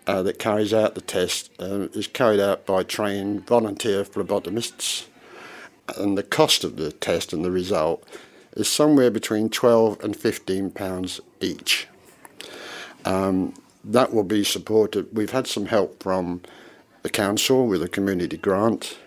uh, 0.06 0.22
that 0.24 0.38
carries 0.38 0.74
out 0.74 0.96
the 0.96 1.02
test 1.02 1.50
uh, 1.62 1.88
is 1.94 2.08
carried 2.08 2.42
out 2.42 2.66
by 2.66 2.84
trained 2.84 3.48
volunteer 3.48 4.04
phlebotomists 4.04 5.06
and 5.98 6.18
the 6.18 6.24
cost 6.24 6.64
of 6.64 6.78
the 6.78 6.92
test 6.92 7.34
and 7.34 7.44
the 7.44 7.52
result 7.52 8.04
is 8.56 8.68
somewhere 8.68 9.12
between 9.12 9.50
12 9.50 10.04
and 10.04 10.16
15 10.16 10.72
pounds 10.72 11.20
each. 11.42 11.88
Um, 13.06 13.54
that 13.84 14.14
will 14.14 14.24
be 14.24 14.44
supported. 14.44 15.16
We've 15.16 15.32
had 15.32 15.48
some 15.48 15.66
help 15.66 16.02
from 16.02 16.42
the 17.02 17.10
council 17.10 17.68
with 17.68 17.84
a 17.84 17.90
community 17.90 18.38
grant, 18.38 18.98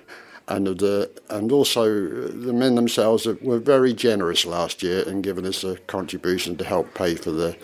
and 0.48 0.66
the 0.66 1.10
and 1.30 1.50
also 1.50 1.88
the 2.28 2.52
men 2.52 2.74
themselves 2.74 3.26
were 3.40 3.58
very 3.58 3.94
generous 3.94 4.44
last 4.44 4.82
year 4.82 5.00
in 5.00 5.22
giving 5.22 5.46
us 5.46 5.64
a 5.64 5.76
contribution 5.86 6.56
to 6.58 6.64
help 6.64 6.92
pay 6.94 7.14
for 7.14 7.30
the 7.30 7.56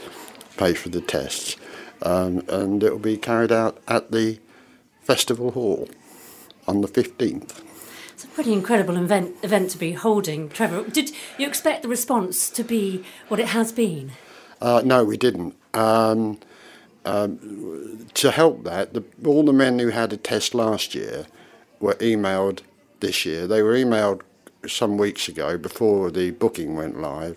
pay 0.57 0.73
for 0.73 0.89
the 0.89 1.03
tests, 1.03 1.57
um, 2.01 2.43
and 2.49 2.83
it 2.83 2.91
will 2.91 2.99
be 2.99 3.19
carried 3.19 3.53
out 3.53 3.79
at 3.89 4.11
the 4.11 4.39
festival 5.03 5.51
hall 5.51 5.89
on 6.67 6.81
the 6.81 6.89
15th. 6.89 7.61
Pretty 8.35 8.53
incredible 8.53 8.97
event, 8.97 9.37
event 9.43 9.71
to 9.71 9.79
be 9.79 9.93
holding, 9.93 10.49
Trevor. 10.49 10.89
Did 10.89 11.11
you 11.37 11.47
expect 11.47 11.83
the 11.83 11.89
response 11.89 12.49
to 12.51 12.65
be 12.65 13.05
what 13.29 13.39
it 13.39 13.49
has 13.49 13.73
been? 13.73 14.13
Uh, 14.61 14.81
no, 14.85 15.05
we 15.05 15.19
didn't. 15.19 15.55
Um, 15.75 16.39
um, 17.05 18.07
to 18.15 18.31
help 18.31 18.65
that, 18.65 18.95
the, 18.95 19.05
all 19.27 19.45
the 19.45 19.53
men 19.53 19.79
who 19.79 19.89
had 19.89 20.15
a 20.15 20.17
test 20.17 20.55
last 20.55 20.95
year 20.95 21.27
were 21.81 21.95
emailed 21.95 22.61
this 23.01 23.27
year. 23.27 23.47
They 23.47 23.63
were 23.63 23.75
emailed 23.75 24.23
some 24.67 24.97
weeks 24.97 25.29
ago 25.29 25.59
before 25.59 26.11
the 26.11 26.31
booking 26.31 26.75
went 26.75 26.99
live. 27.01 27.37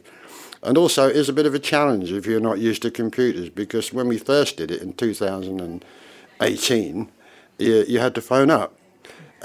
And 0.64 0.78
also, 0.78 1.10
it 1.10 1.18
is 1.18 1.28
a 1.28 1.34
bit 1.34 1.46
of 1.46 1.54
a 1.54 1.60
challenge 1.60 2.10
if 2.12 2.26
you're 2.26 2.40
not 2.40 2.60
used 2.60 2.82
to 2.84 2.92
computers 2.92 3.50
because 3.50 3.92
when 3.92 4.08
we 4.08 4.18
first 4.18 4.56
did 4.58 4.72
it 4.72 4.82
in 4.82 4.94
2018, 4.94 7.12
you, 7.58 7.86
you 7.88 8.00
had 8.00 8.16
to 8.16 8.22
phone 8.22 8.50
up. 8.50 8.78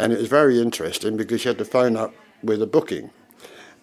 And 0.01 0.15
it 0.15 0.19
was 0.19 0.29
very 0.29 0.61
interesting 0.61 1.17
because 1.19 1.45
you 1.45 1.51
had 1.51 1.59
to 1.59 1.65
phone 1.65 1.95
up 1.95 2.15
with 2.43 2.63
a 2.63 2.67
booking. 2.67 3.11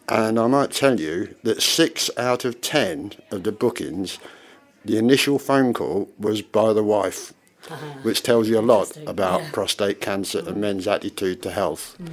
And 0.10 0.40
I 0.40 0.48
might 0.48 0.72
tell 0.72 1.00
you 1.00 1.36
that 1.44 1.62
six 1.62 2.10
out 2.18 2.44
of 2.44 2.60
ten 2.60 3.14
of 3.30 3.44
the 3.44 3.52
bookings, 3.52 4.18
the 4.84 4.98
initial 4.98 5.38
phone 5.38 5.74
call 5.74 6.10
was 6.18 6.42
by 6.42 6.74
the 6.74 6.84
wife, 6.84 7.34
ah, 7.70 7.76
which 8.02 8.24
tells 8.24 8.48
you 8.48 8.58
a 8.58 8.62
lot 8.62 8.98
about 9.06 9.42
Yeah. 9.42 9.52
prostate 9.52 10.02
cancer 10.02 10.40
and 10.40 10.58
mm. 10.58 10.62
men's 10.62 10.88
attitude 10.88 11.44
to 11.44 11.52
health. 11.52 11.96
Mm. 12.02 12.10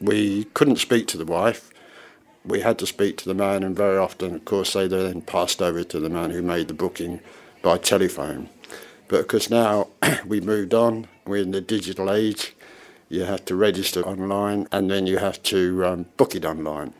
We 0.00 0.44
couldn't 0.54 0.76
speak 0.76 1.06
to 1.08 1.16
the 1.16 1.24
wife. 1.24 1.70
We 2.44 2.60
had 2.60 2.78
to 2.80 2.86
speak 2.86 3.16
to 3.18 3.28
the 3.28 3.34
man, 3.34 3.62
and 3.62 3.76
very 3.76 3.98
often, 3.98 4.34
of 4.34 4.44
course, 4.44 4.72
they 4.74 4.88
then 4.88 5.22
passed 5.22 5.62
over 5.62 5.84
to 5.84 6.00
the 6.00 6.10
man 6.10 6.30
who 6.32 6.42
made 6.42 6.68
the 6.68 6.74
booking 6.74 7.20
by 7.62 7.78
telephone. 7.78 8.48
But 9.08 9.22
because 9.22 9.48
now 9.48 9.88
we 10.26 10.40
moved 10.40 10.74
on, 10.74 11.06
we're 11.26 11.42
in 11.42 11.52
the 11.52 11.60
digital 11.60 12.10
age, 12.12 12.54
you 13.08 13.24
have 13.24 13.44
to 13.46 13.56
register 13.56 14.02
online 14.02 14.68
and 14.72 14.90
then 14.90 15.06
you 15.06 15.18
have 15.18 15.42
to 15.44 15.84
um, 15.84 16.06
book 16.16 16.34
it 16.34 16.44
online. 16.44 16.92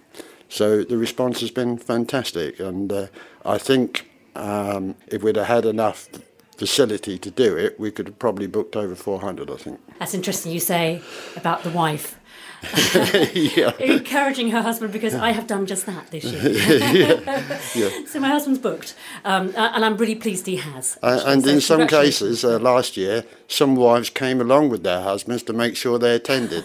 So 0.49 0.83
the 0.83 0.97
response 0.97 1.41
has 1.41 1.51
been 1.51 1.77
fantastic, 1.77 2.59
and 2.59 2.91
uh, 2.91 3.07
I 3.45 3.59
think 3.59 4.11
um, 4.35 4.95
if 5.09 5.23
we'd 5.23 5.37
have 5.37 5.47
had 5.47 5.67
enough 5.67 6.09
facility 6.57 7.19
to 7.19 7.31
do 7.31 7.57
it, 7.57 7.79
we 7.79 7.91
could 7.91 8.07
have 8.07 8.19
probably 8.19 8.47
booked 8.47 8.75
over 8.75 8.95
400, 8.95 9.51
I 9.51 9.57
think. 9.57 9.81
That's 9.99 10.15
interesting 10.15 10.53
you 10.53 10.61
say 10.61 11.03
about 11.37 11.65
the 11.65 11.71
wife. 11.71 12.19
yeah. 13.35 13.73
Encouraging 13.79 14.51
her 14.51 14.63
husband 14.63 14.93
because 14.93 15.15
I 15.15 15.31
have 15.31 15.47
done 15.47 15.67
just 15.67 15.87
that 15.87 16.11
this 16.11 16.25
year. 16.25 16.39
Yeah, 16.89 17.61
yeah. 17.75 17.91
So 18.07 18.21
my 18.21 18.29
husband's 18.29 18.59
booked, 18.59 18.95
um, 19.25 19.53
and 19.57 19.85
I'm 19.85 19.97
really 19.97 20.15
pleased 20.15 20.47
he 20.47 20.57
has. 20.57 20.99
Uh, 21.03 21.23
and 21.27 21.45
So 21.45 21.51
in 21.51 21.61
some 21.61 21.87
cases, 21.87 22.45
uh, 22.45 22.59
last 22.59 22.97
year, 22.97 23.25
some 23.47 23.77
wives 23.77 24.11
came 24.11 24.41
along 24.41 24.71
with 24.71 24.83
their 24.83 25.01
husbands 25.03 25.43
to 25.45 25.53
make 25.53 25.77
sure 25.77 25.99
they 25.99 26.15
attended. 26.15 26.65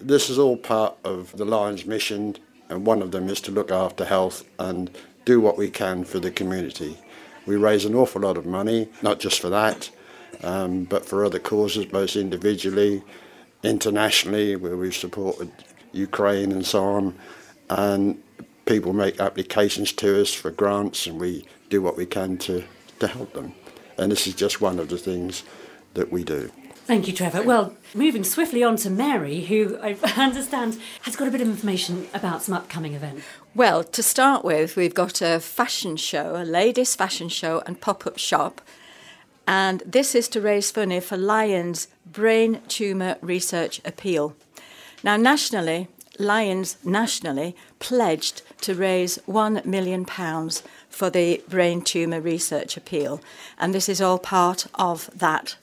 this 0.00 0.30
is 0.30 0.38
all 0.38 0.56
part 0.56 0.96
of 1.04 1.36
the 1.36 1.44
Lions 1.44 1.86
mission, 1.86 2.36
and 2.68 2.86
one 2.86 3.02
of 3.02 3.10
them 3.10 3.28
is 3.28 3.40
to 3.42 3.50
look 3.50 3.70
after 3.70 4.04
health 4.04 4.44
and 4.58 4.90
do 5.24 5.40
what 5.40 5.58
we 5.58 5.70
can 5.70 6.04
for 6.04 6.18
the 6.20 6.30
community. 6.30 6.96
We 7.46 7.56
raise 7.56 7.84
an 7.84 7.94
awful 7.94 8.22
lot 8.22 8.36
of 8.36 8.46
money, 8.46 8.88
not 9.02 9.20
just 9.20 9.40
for 9.40 9.48
that, 9.48 9.90
um, 10.42 10.84
but 10.84 11.04
for 11.04 11.24
other 11.24 11.38
causes, 11.38 11.86
both 11.86 12.16
individually, 12.16 13.02
internationally, 13.62 14.56
where 14.56 14.76
we've 14.76 14.94
supported 14.94 15.50
Ukraine 15.92 16.52
and 16.52 16.64
so 16.64 16.84
on. 16.84 17.14
And 17.70 18.22
people 18.66 18.92
make 18.92 19.20
applications 19.20 19.92
to 19.94 20.20
us 20.20 20.32
for 20.32 20.50
grants, 20.50 21.06
and 21.06 21.20
we 21.20 21.46
do 21.70 21.82
what 21.82 21.96
we 21.96 22.06
can 22.06 22.38
to, 22.38 22.64
to 23.00 23.06
help 23.06 23.32
them. 23.32 23.54
And 23.96 24.12
this 24.12 24.26
is 24.26 24.34
just 24.34 24.60
one 24.60 24.78
of 24.78 24.88
the 24.88 24.98
things 24.98 25.42
that 25.94 26.12
we 26.12 26.22
do. 26.22 26.50
Thank 26.88 27.06
you, 27.06 27.12
Trevor. 27.12 27.42
Well, 27.42 27.76
moving 27.94 28.24
swiftly 28.24 28.64
on 28.64 28.76
to 28.76 28.88
Mary, 28.88 29.42
who 29.42 29.78
I 29.82 29.92
understand 30.16 30.80
has 31.02 31.16
got 31.16 31.28
a 31.28 31.30
bit 31.30 31.42
of 31.42 31.48
information 31.48 32.06
about 32.14 32.42
some 32.42 32.54
upcoming 32.54 32.94
events. 32.94 33.24
Well, 33.54 33.84
to 33.84 34.02
start 34.02 34.42
with, 34.42 34.74
we've 34.74 34.94
got 34.94 35.20
a 35.20 35.38
fashion 35.38 35.98
show, 35.98 36.36
a 36.36 36.44
ladies' 36.44 36.94
fashion 36.94 37.28
show 37.28 37.62
and 37.66 37.78
pop 37.78 38.06
up 38.06 38.16
shop. 38.16 38.62
And 39.48 39.82
this 39.86 40.14
is 40.14 40.28
to 40.28 40.42
raise 40.42 40.76
money 40.76 41.00
for 41.00 41.16
Lions 41.16 41.88
Brain 42.04 42.60
Tumour 42.68 43.16
Research 43.22 43.80
Appeal. 43.82 44.36
Now, 45.02 45.16
nationally, 45.16 45.88
Lions 46.18 46.76
nationally 46.84 47.56
pledged 47.78 48.42
to 48.60 48.74
raise 48.74 49.16
£1 49.26 49.64
million 49.64 50.04
for 50.90 51.08
the 51.08 51.42
Brain 51.48 51.80
Tumour 51.80 52.20
Research 52.20 52.76
Appeal. 52.76 53.22
And 53.58 53.74
this 53.74 53.88
is 53.88 54.02
all 54.02 54.18
part 54.18 54.66
of 54.74 55.08
that. 55.14 55.56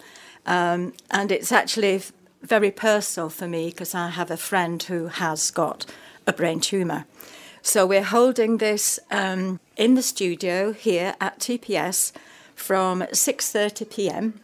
Um, 0.48 0.94
and 1.12 1.32
it's 1.32 1.52
actually 1.52 2.02
very 2.42 2.72
personal 2.72 3.30
for 3.30 3.48
me 3.48 3.70
because 3.70 3.94
I 3.94 4.10
have 4.10 4.32
a 4.32 4.38
friend 4.38 4.82
who 4.82 5.08
has 5.08 5.52
got 5.52 5.86
a 6.26 6.34
brain 6.34 6.60
tumour. 6.60 7.06
So 7.62 7.86
we're 7.86 8.04
holding 8.04 8.58
this 8.58 9.00
um, 9.12 9.60
in 9.78 9.94
the 9.94 10.02
studio 10.02 10.74
here 10.74 11.14
at 11.22 11.38
TPS 11.38 12.12
from 12.56 13.02
6:30 13.02 13.90
p.m. 13.90 14.42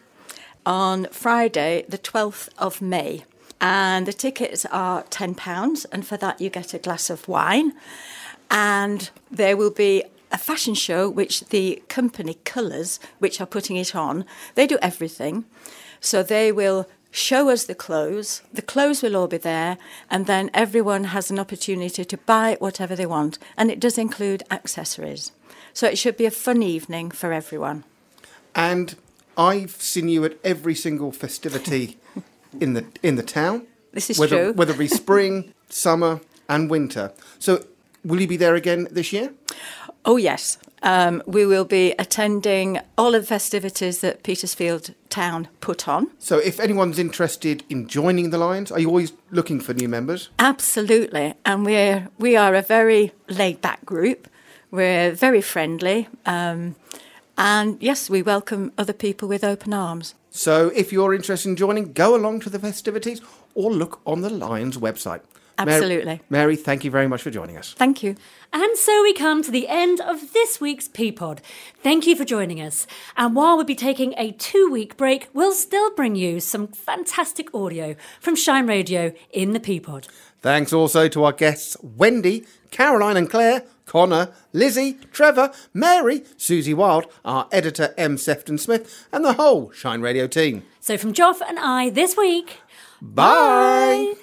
on 0.65 1.07
Friday, 1.11 1.85
the 1.89 1.97
12th 1.97 2.49
of 2.57 2.81
May. 2.81 3.23
And 3.59 4.07
the 4.07 4.13
tickets 4.13 4.65
are 4.71 5.03
£10, 5.03 5.85
and 5.91 6.05
for 6.05 6.17
that, 6.17 6.41
you 6.41 6.49
get 6.49 6.73
a 6.73 6.79
glass 6.79 7.09
of 7.09 7.27
wine. 7.27 7.73
And 8.49 9.09
there 9.29 9.55
will 9.55 9.69
be 9.71 10.03
a 10.31 10.37
fashion 10.37 10.73
show, 10.73 11.09
which 11.09 11.45
the 11.49 11.83
company 11.87 12.37
Colours, 12.43 12.99
which 13.19 13.39
are 13.39 13.45
putting 13.45 13.77
it 13.77 13.95
on, 13.95 14.25
they 14.55 14.65
do 14.65 14.79
everything. 14.81 15.45
So 15.99 16.23
they 16.23 16.51
will 16.51 16.87
show 17.11 17.49
us 17.49 17.65
the 17.65 17.75
clothes, 17.75 18.41
the 18.53 18.61
clothes 18.61 19.03
will 19.03 19.15
all 19.15 19.27
be 19.27 19.37
there, 19.37 19.77
and 20.09 20.25
then 20.25 20.49
everyone 20.53 21.03
has 21.05 21.29
an 21.29 21.37
opportunity 21.37 22.05
to 22.05 22.17
buy 22.17 22.55
whatever 22.59 22.95
they 22.95 23.05
want. 23.05 23.37
And 23.57 23.69
it 23.69 23.79
does 23.79 23.97
include 23.97 24.43
accessories. 24.49 25.31
So 25.73 25.87
it 25.87 25.97
should 25.97 26.17
be 26.17 26.25
a 26.25 26.31
fun 26.31 26.63
evening 26.63 27.11
for 27.11 27.31
everyone. 27.31 27.83
And 28.55 28.95
I've 29.37 29.71
seen 29.71 30.09
you 30.09 30.25
at 30.25 30.37
every 30.43 30.75
single 30.75 31.11
festivity 31.11 31.97
in 32.59 32.73
the 32.73 32.85
in 33.01 33.15
the 33.15 33.23
town. 33.23 33.67
This 33.93 34.09
is 34.09 34.19
whether, 34.19 34.45
true. 34.45 34.53
Whether 34.53 34.73
it 34.73 34.79
be 34.79 34.87
spring, 35.03 35.53
summer, 35.69 36.21
and 36.47 36.69
winter. 36.69 37.11
So, 37.39 37.65
will 38.03 38.21
you 38.21 38.27
be 38.27 38.37
there 38.37 38.55
again 38.55 38.87
this 38.91 39.11
year? 39.11 39.33
Oh, 40.05 40.17
yes. 40.17 40.57
Um, 40.83 41.21
we 41.27 41.45
will 41.45 41.65
be 41.65 41.93
attending 41.99 42.79
all 42.97 43.13
of 43.13 43.21
the 43.21 43.27
festivities 43.27 44.01
that 44.01 44.23
Petersfield 44.23 44.95
Town 45.09 45.47
put 45.59 45.87
on. 45.87 46.09
So, 46.17 46.39
if 46.39 46.59
anyone's 46.59 46.97
interested 46.97 47.63
in 47.69 47.87
joining 47.87 48.31
the 48.31 48.37
Lions, 48.39 48.71
are 48.71 48.79
you 48.79 48.87
always 48.87 49.13
looking 49.29 49.59
for 49.59 49.73
new 49.73 49.87
members? 49.87 50.29
Absolutely, 50.39 51.35
and 51.45 51.65
we're 51.65 52.07
we 52.17 52.35
are 52.35 52.55
a 52.55 52.63
very 52.63 53.11
laid 53.27 53.61
back 53.61 53.85
group. 53.85 54.27
We're 54.71 55.11
very 55.11 55.41
friendly, 55.41 56.07
um, 56.25 56.75
and 57.41 57.81
yes, 57.81 58.09
we 58.09 58.21
welcome 58.21 58.71
other 58.77 58.93
people 58.93 59.27
with 59.27 59.43
open 59.43 59.73
arms. 59.73 60.13
So, 60.29 60.71
if 60.75 60.93
you're 60.93 61.13
interested 61.13 61.49
in 61.49 61.55
joining, 61.55 61.91
go 61.91 62.15
along 62.15 62.41
to 62.41 62.49
the 62.49 62.59
festivities 62.59 63.19
or 63.55 63.71
look 63.71 63.99
on 64.05 64.21
the 64.21 64.29
Lions 64.29 64.77
website. 64.77 65.21
Mary- 65.57 65.73
Absolutely. 65.73 66.21
Mary, 66.29 66.55
thank 66.55 66.83
you 66.83 66.91
very 66.91 67.07
much 67.07 67.21
for 67.21 67.29
joining 67.29 67.57
us. 67.57 67.73
Thank 67.73 68.01
you. 68.01 68.15
And 68.53 68.77
so 68.77 69.03
we 69.03 69.13
come 69.13 69.43
to 69.43 69.51
the 69.51 69.67
end 69.67 70.01
of 70.01 70.33
this 70.33 70.59
week's 70.61 70.87
P 70.87 71.11
pod. 71.11 71.41
Thank 71.83 72.07
you 72.07 72.15
for 72.15 72.25
joining 72.25 72.61
us. 72.61 72.87
And 73.17 73.35
while 73.35 73.55
we'll 73.55 73.65
be 73.65 73.75
taking 73.75 74.13
a 74.17 74.31
two 74.31 74.69
week 74.71 74.97
break, 74.97 75.27
we'll 75.33 75.53
still 75.53 75.93
bring 75.93 76.15
you 76.15 76.39
some 76.39 76.67
fantastic 76.67 77.53
audio 77.53 77.95
from 78.19 78.35
Shine 78.35 78.67
Radio 78.67 79.13
in 79.31 79.53
the 79.53 79.59
P 79.59 79.79
pod. 79.79 80.07
Thanks 80.41 80.73
also 80.73 81.07
to 81.09 81.23
our 81.23 81.33
guests 81.33 81.77
Wendy, 81.83 82.45
Caroline 82.71 83.17
and 83.17 83.29
Claire, 83.29 83.63
Connor, 83.91 84.31
Lizzie, 84.53 84.93
Trevor, 85.11 85.51
Mary, 85.73 86.21
Suzie 86.37 86.73
Wilde, 86.73 87.07
our 87.25 87.49
editor 87.51 87.93
M. 87.97 88.17
Sefton 88.17 88.57
Smith, 88.57 89.05
and 89.11 89.25
the 89.25 89.33
whole 89.33 89.69
Shine 89.71 89.99
Radio 89.99 90.27
team. 90.27 90.63
So 90.79 90.97
from 90.97 91.11
Joff 91.11 91.41
and 91.45 91.59
I 91.59 91.89
this 91.89 92.15
week, 92.15 92.61
Bye. 93.01 94.13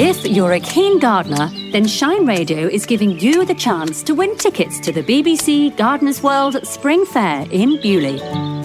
If 0.00 0.26
you're 0.26 0.50
a 0.50 0.58
keen 0.58 0.98
gardener, 0.98 1.48
then 1.70 1.86
Shine 1.86 2.26
Radio 2.26 2.66
is 2.66 2.86
giving 2.86 3.20
you 3.20 3.44
the 3.44 3.54
chance 3.54 4.02
to 4.02 4.16
win 4.16 4.36
tickets 4.36 4.80
to 4.80 4.90
the 4.90 5.04
BBC 5.04 5.76
Gardeners 5.76 6.24
World 6.24 6.56
Spring 6.66 7.04
Fair 7.06 7.46
in 7.52 7.80
Beaulieu. 7.80 8.18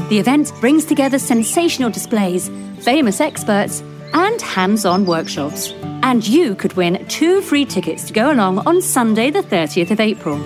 The 0.09 0.17
event 0.17 0.51
brings 0.59 0.85
together 0.85 1.19
sensational 1.19 1.91
displays, 1.91 2.49
famous 2.79 3.21
experts, 3.21 3.83
and 4.13 4.41
hands 4.41 4.85
on 4.85 5.05
workshops. 5.05 5.73
And 6.03 6.27
you 6.27 6.55
could 6.55 6.73
win 6.73 7.05
two 7.07 7.41
free 7.41 7.65
tickets 7.65 8.03
to 8.05 8.13
go 8.13 8.31
along 8.31 8.59
on 8.67 8.81
Sunday, 8.81 9.29
the 9.31 9.41
30th 9.41 9.91
of 9.91 9.99
April. 9.99 10.37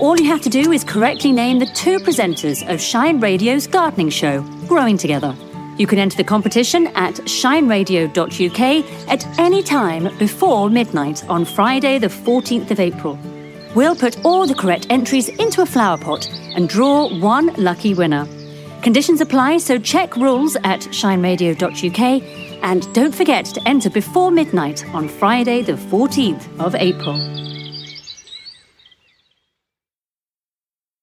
All 0.00 0.16
you 0.18 0.26
have 0.26 0.42
to 0.42 0.48
do 0.48 0.72
is 0.72 0.84
correctly 0.84 1.32
name 1.32 1.58
the 1.58 1.66
two 1.66 1.98
presenters 1.98 2.68
of 2.72 2.80
Shine 2.80 3.20
Radio's 3.20 3.66
gardening 3.66 4.10
show, 4.10 4.42
Growing 4.68 4.96
Together. 4.96 5.34
You 5.76 5.86
can 5.86 5.98
enter 5.98 6.16
the 6.16 6.24
competition 6.24 6.88
at 6.88 7.14
shineradio.uk 7.14 8.60
at 9.08 9.38
any 9.38 9.62
time 9.62 10.16
before 10.18 10.68
midnight 10.70 11.28
on 11.28 11.44
Friday, 11.44 11.98
the 11.98 12.08
14th 12.08 12.70
of 12.70 12.80
April. 12.80 13.18
We'll 13.74 13.96
put 13.96 14.24
all 14.24 14.46
the 14.46 14.54
correct 14.54 14.86
entries 14.90 15.28
into 15.28 15.62
a 15.62 15.66
flower 15.66 15.98
pot 15.98 16.28
and 16.56 16.68
draw 16.68 17.08
one 17.18 17.54
lucky 17.54 17.94
winner. 17.94 18.26
Conditions 18.82 19.20
apply, 19.20 19.58
so 19.58 19.78
check 19.78 20.16
rules 20.16 20.56
at 20.64 20.80
shineradio.uk 20.80 22.47
and 22.62 22.92
don't 22.94 23.14
forget 23.14 23.44
to 23.46 23.68
enter 23.68 23.90
before 23.90 24.30
midnight 24.30 24.84
on 24.94 25.08
Friday, 25.08 25.62
the 25.62 25.72
14th 25.72 26.46
of 26.60 26.74
April. 26.74 27.57